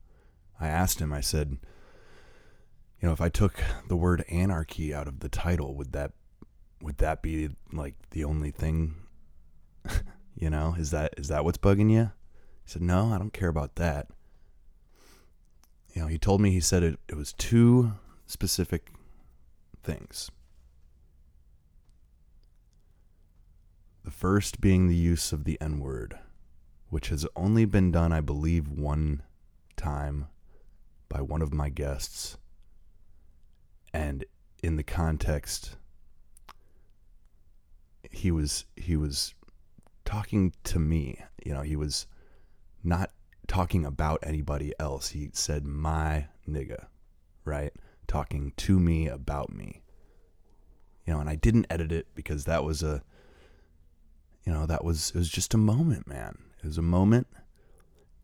I 0.59 0.67
asked 0.67 0.99
him, 0.99 1.11
I 1.11 1.21
said, 1.21 1.57
you 3.01 3.07
know, 3.07 3.13
if 3.13 3.21
I 3.21 3.29
took 3.29 3.61
the 3.87 3.95
word 3.95 4.23
anarchy 4.29 4.93
out 4.93 5.07
of 5.07 5.19
the 5.19 5.29
title, 5.29 5.75
would 5.75 5.91
that 5.91 6.11
would 6.81 6.97
that 6.97 7.21
be 7.21 7.49
like 7.71 7.95
the 8.11 8.23
only 8.23 8.51
thing 8.51 8.95
you 10.35 10.49
know, 10.49 10.75
is 10.77 10.91
that 10.91 11.13
is 11.17 11.27
that 11.29 11.43
what's 11.43 11.57
bugging 11.57 11.91
you? 11.91 12.11
He 12.63 12.71
said, 12.71 12.81
"No, 12.81 13.13
I 13.13 13.17
don't 13.17 13.33
care 13.33 13.49
about 13.49 13.75
that." 13.75 14.07
You 15.93 16.01
know, 16.01 16.07
he 16.07 16.17
told 16.17 16.41
me 16.41 16.51
he 16.51 16.59
said 16.59 16.83
it 16.83 16.99
it 17.07 17.15
was 17.15 17.33
two 17.33 17.93
specific 18.27 18.91
things. 19.83 20.29
The 24.05 24.11
first 24.11 24.61
being 24.61 24.87
the 24.87 24.95
use 24.95 25.33
of 25.33 25.45
the 25.45 25.59
N 25.59 25.79
word, 25.79 26.19
which 26.89 27.09
has 27.09 27.25
only 27.35 27.65
been 27.65 27.91
done, 27.91 28.13
I 28.13 28.21
believe, 28.21 28.67
one 28.69 29.23
time 29.75 30.27
by 31.09 31.21
one 31.21 31.41
of 31.41 31.51
my 31.51 31.69
guests. 31.69 32.37
And 33.95 34.23
in 34.61 34.75
the 34.75 34.83
context, 34.83 35.77
he 38.11 38.29
was 38.29 38.65
he 38.75 38.95
was 38.95 39.33
talking 40.05 40.53
to 40.65 40.77
me. 40.77 41.19
You 41.43 41.55
know, 41.55 41.61
he 41.63 41.75
was 41.75 42.05
not 42.83 43.09
talking 43.47 43.87
about 43.87 44.19
anybody 44.21 44.71
else. 44.79 45.09
He 45.09 45.31
said 45.33 45.65
my 45.65 46.27
nigga, 46.47 46.85
right? 47.43 47.73
Talking 48.05 48.53
to 48.57 48.79
me 48.79 49.07
about 49.07 49.51
me. 49.51 49.81
You 51.07 51.13
know, 51.13 51.21
and 51.21 51.29
I 51.29 51.33
didn't 51.33 51.65
edit 51.71 51.91
it 51.91 52.05
because 52.13 52.45
that 52.45 52.63
was 52.63 52.83
a 52.83 53.01
you 54.45 54.53
know, 54.53 54.65
that 54.65 54.83
was 54.83 55.11
it 55.11 55.17
was 55.17 55.29
just 55.29 55.53
a 55.53 55.57
moment, 55.57 56.07
man. 56.07 56.37
It 56.63 56.67
was 56.67 56.77
a 56.77 56.83
moment. 56.83 57.27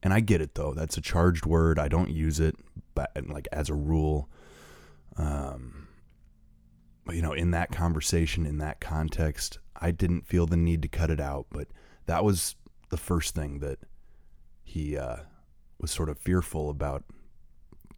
And 0.03 0.13
I 0.13 0.19
get 0.19 0.41
it 0.41 0.55
though. 0.55 0.73
That's 0.73 0.97
a 0.97 1.01
charged 1.01 1.45
word. 1.45 1.77
I 1.77 1.87
don't 1.87 2.09
use 2.09 2.39
it 2.39 2.55
but 2.93 3.11
like 3.27 3.47
as 3.51 3.69
a 3.69 3.73
rule. 3.73 4.29
Um 5.17 5.87
but 7.05 7.15
you 7.15 7.21
know, 7.21 7.33
in 7.33 7.51
that 7.51 7.71
conversation, 7.71 8.45
in 8.45 8.59
that 8.59 8.79
context, 8.79 9.59
I 9.75 9.91
didn't 9.91 10.27
feel 10.27 10.45
the 10.45 10.57
need 10.57 10.83
to 10.83 10.87
cut 10.87 11.09
it 11.09 11.19
out, 11.19 11.47
but 11.51 11.67
that 12.05 12.23
was 12.23 12.55
the 12.89 12.97
first 12.97 13.33
thing 13.33 13.59
that 13.59 13.79
he 14.63 14.95
uh, 14.95 15.17
was 15.79 15.91
sort 15.91 16.09
of 16.09 16.19
fearful 16.19 16.69
about 16.69 17.03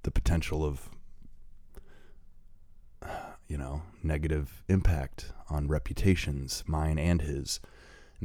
the 0.04 0.12
potential 0.12 0.64
of 0.64 0.90
you 3.48 3.58
know 3.58 3.82
negative 4.02 4.64
impact 4.70 5.34
on 5.50 5.68
reputations 5.68 6.64
mine 6.66 6.98
and 6.98 7.22
his 7.22 7.60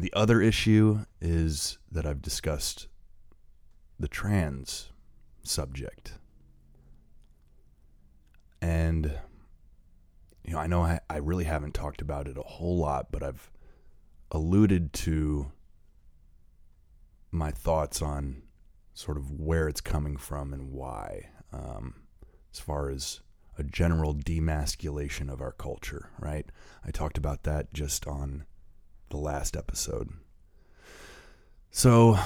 the 0.00 0.12
other 0.14 0.40
issue 0.40 1.00
is 1.20 1.78
that 1.90 2.06
i've 2.06 2.22
discussed 2.22 2.88
the 3.98 4.08
trans 4.08 4.90
subject 5.42 6.12
and 8.60 9.12
you 10.44 10.52
know 10.52 10.58
i 10.58 10.66
know 10.66 10.82
I, 10.82 11.00
I 11.08 11.16
really 11.16 11.44
haven't 11.44 11.74
talked 11.74 12.00
about 12.00 12.28
it 12.28 12.36
a 12.36 12.42
whole 12.42 12.78
lot 12.78 13.10
but 13.10 13.22
i've 13.22 13.50
alluded 14.30 14.92
to 14.92 15.50
my 17.30 17.50
thoughts 17.50 18.02
on 18.02 18.42
sort 18.98 19.16
of 19.16 19.30
where 19.30 19.68
it's 19.68 19.80
coming 19.80 20.16
from 20.16 20.52
and 20.52 20.72
why, 20.72 21.30
um, 21.52 21.94
as 22.52 22.58
far 22.58 22.90
as 22.90 23.20
a 23.56 23.62
general 23.62 24.12
demasculation 24.12 25.30
of 25.30 25.40
our 25.40 25.52
culture, 25.52 26.10
right? 26.18 26.50
I 26.84 26.90
talked 26.90 27.16
about 27.16 27.44
that 27.44 27.72
just 27.72 28.06
on 28.06 28.44
the 29.10 29.16
last 29.16 29.56
episode. 29.56 30.10
So, 31.70 32.18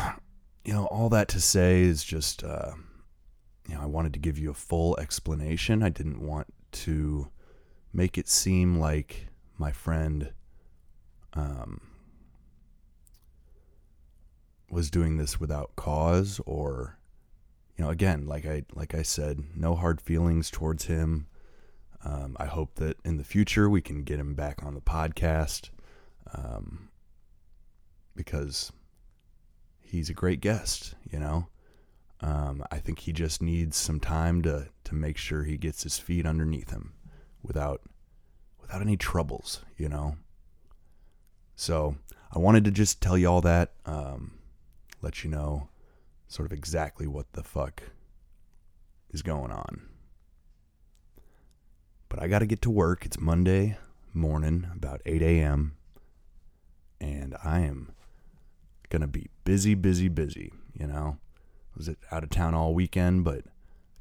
you 0.65 0.73
know, 0.73 0.87
all 0.87 1.09
that 1.11 1.29
to 1.29 1.41
say 1.41 1.83
is 1.83 2.05
just, 2.05 2.45
uh, 2.45 2.73
you 3.69 3.75
know, 3.75 3.83
I 3.83 3.87
wanted 3.87 4.13
to 4.15 4.19
give 4.19 4.39
you 4.39 4.51
a 4.51 4.55
full 4.55 4.99
explanation. 4.99 5.83
I 5.83 5.89
didn't 5.89 6.21
want 6.21 6.53
to 6.73 7.29
make 7.93 8.17
it 8.17 8.29
seem 8.29 8.79
like 8.79 9.29
my 9.59 9.73
friend 9.73 10.33
um, 11.35 11.81
was 14.71 14.91
doing 14.91 15.19
this 15.19 15.39
without 15.39 15.77
cause 15.77 16.41
or 16.47 16.99
you 17.77 17.85
know 17.85 17.91
again 17.91 18.27
like 18.27 18.47
i 18.47 18.65
like 18.75 18.95
i 18.95 19.03
said 19.03 19.45
no 19.55 19.75
hard 19.75 20.01
feelings 20.01 20.51
towards 20.51 20.87
him 20.87 21.27
um, 22.05 22.37
i 22.41 22.47
hope 22.47 22.75
that 22.77 22.97
in 23.05 23.19
the 23.19 23.25
future 23.25 23.69
we 23.69 23.83
can 23.83 24.03
get 24.03 24.19
him 24.19 24.35
back 24.35 24.63
on 24.63 24.75
the 24.75 24.81
podcast 24.81 25.69
um, 26.35 26.89
because 28.15 28.73
he's 29.81 30.11
a 30.11 30.15
great 30.15 30.41
guest 30.41 30.95
you 31.11 31.19
know 31.19 31.47
um, 32.21 32.65
i 32.71 32.79
think 32.79 33.01
he 33.01 33.13
just 33.13 33.43
needs 33.43 33.77
some 33.77 34.01
time 34.01 34.43
to 34.43 34.69
to 34.85 34.95
make 34.95 35.17
sure 35.17 35.45
he 35.45 35.57
gets 35.57 35.83
his 35.83 35.99
feet 35.99 36.27
underneath 36.27 36.71
him 36.71 36.93
without 37.43 37.83
without 38.61 38.81
any 38.81 38.97
troubles 38.97 39.63
you 39.77 39.89
know 39.89 40.17
so 41.55 41.97
i 42.35 42.39
wanted 42.39 42.65
to 42.65 42.71
just 42.71 43.01
tell 43.01 43.19
you 43.19 43.27
all 43.27 43.41
that 43.41 43.73
um, 43.87 44.33
let 45.01 45.25
you 45.25 45.31
know 45.31 45.69
sort 46.29 46.47
of 46.47 46.53
exactly 46.53 47.07
what 47.07 47.31
the 47.33 47.43
fuck 47.43 47.83
is 49.11 49.23
going 49.23 49.53
on. 49.53 49.83
But 52.09 52.23
I 52.23 52.29
got 52.29 52.41
to 52.41 52.47
get 52.47 52.63
to 52.63 52.71
work. 52.71 53.05
It's 53.05 53.21
Monday 53.21 53.77
morning, 54.15 54.67
about 54.75 55.03
8 55.07 55.23
a.m. 55.23 55.77
And 57.03 57.37
I 57.45 57.61
am 57.61 57.93
to 58.91 59.07
be 59.07 59.29
busy, 59.45 59.75
busy, 59.75 60.09
busy. 60.09 60.53
You 60.79 60.87
know, 60.87 61.17
I 61.75 61.79
was 61.79 61.91
out 62.11 62.23
of 62.23 62.31
town 62.31 62.55
all 62.55 62.75
weekend, 62.75 63.25
but 63.25 63.45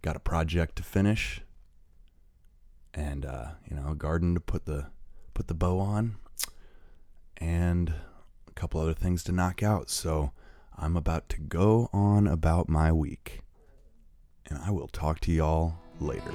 got 0.02 0.16
a 0.16 0.20
project 0.20 0.76
to 0.76 0.84
finish 0.84 1.42
and 2.94 3.26
uh, 3.26 3.46
you 3.70 3.76
know 3.76 3.92
a 3.92 3.96
garden 3.96 4.34
to 4.34 4.40
put 4.42 4.66
the 4.66 4.88
put 5.34 5.48
the 5.48 5.54
bow 5.54 5.80
on 5.80 6.16
and 7.38 7.94
a 8.48 8.52
couple 8.52 8.82
other 8.82 8.94
things 8.94 9.24
to 9.24 9.32
knock 9.32 9.64
out 9.64 9.90
so 9.90 10.34
I'm 10.78 10.98
about 10.98 11.30
to 11.30 11.40
go 11.40 11.90
on 11.94 12.26
about 12.26 12.68
my 12.68 12.92
week. 12.92 13.42
And 14.50 14.58
I 14.58 14.72
will 14.72 14.88
talk 14.88 15.20
to 15.22 15.32
y'all 15.32 15.76
later. 16.00 16.32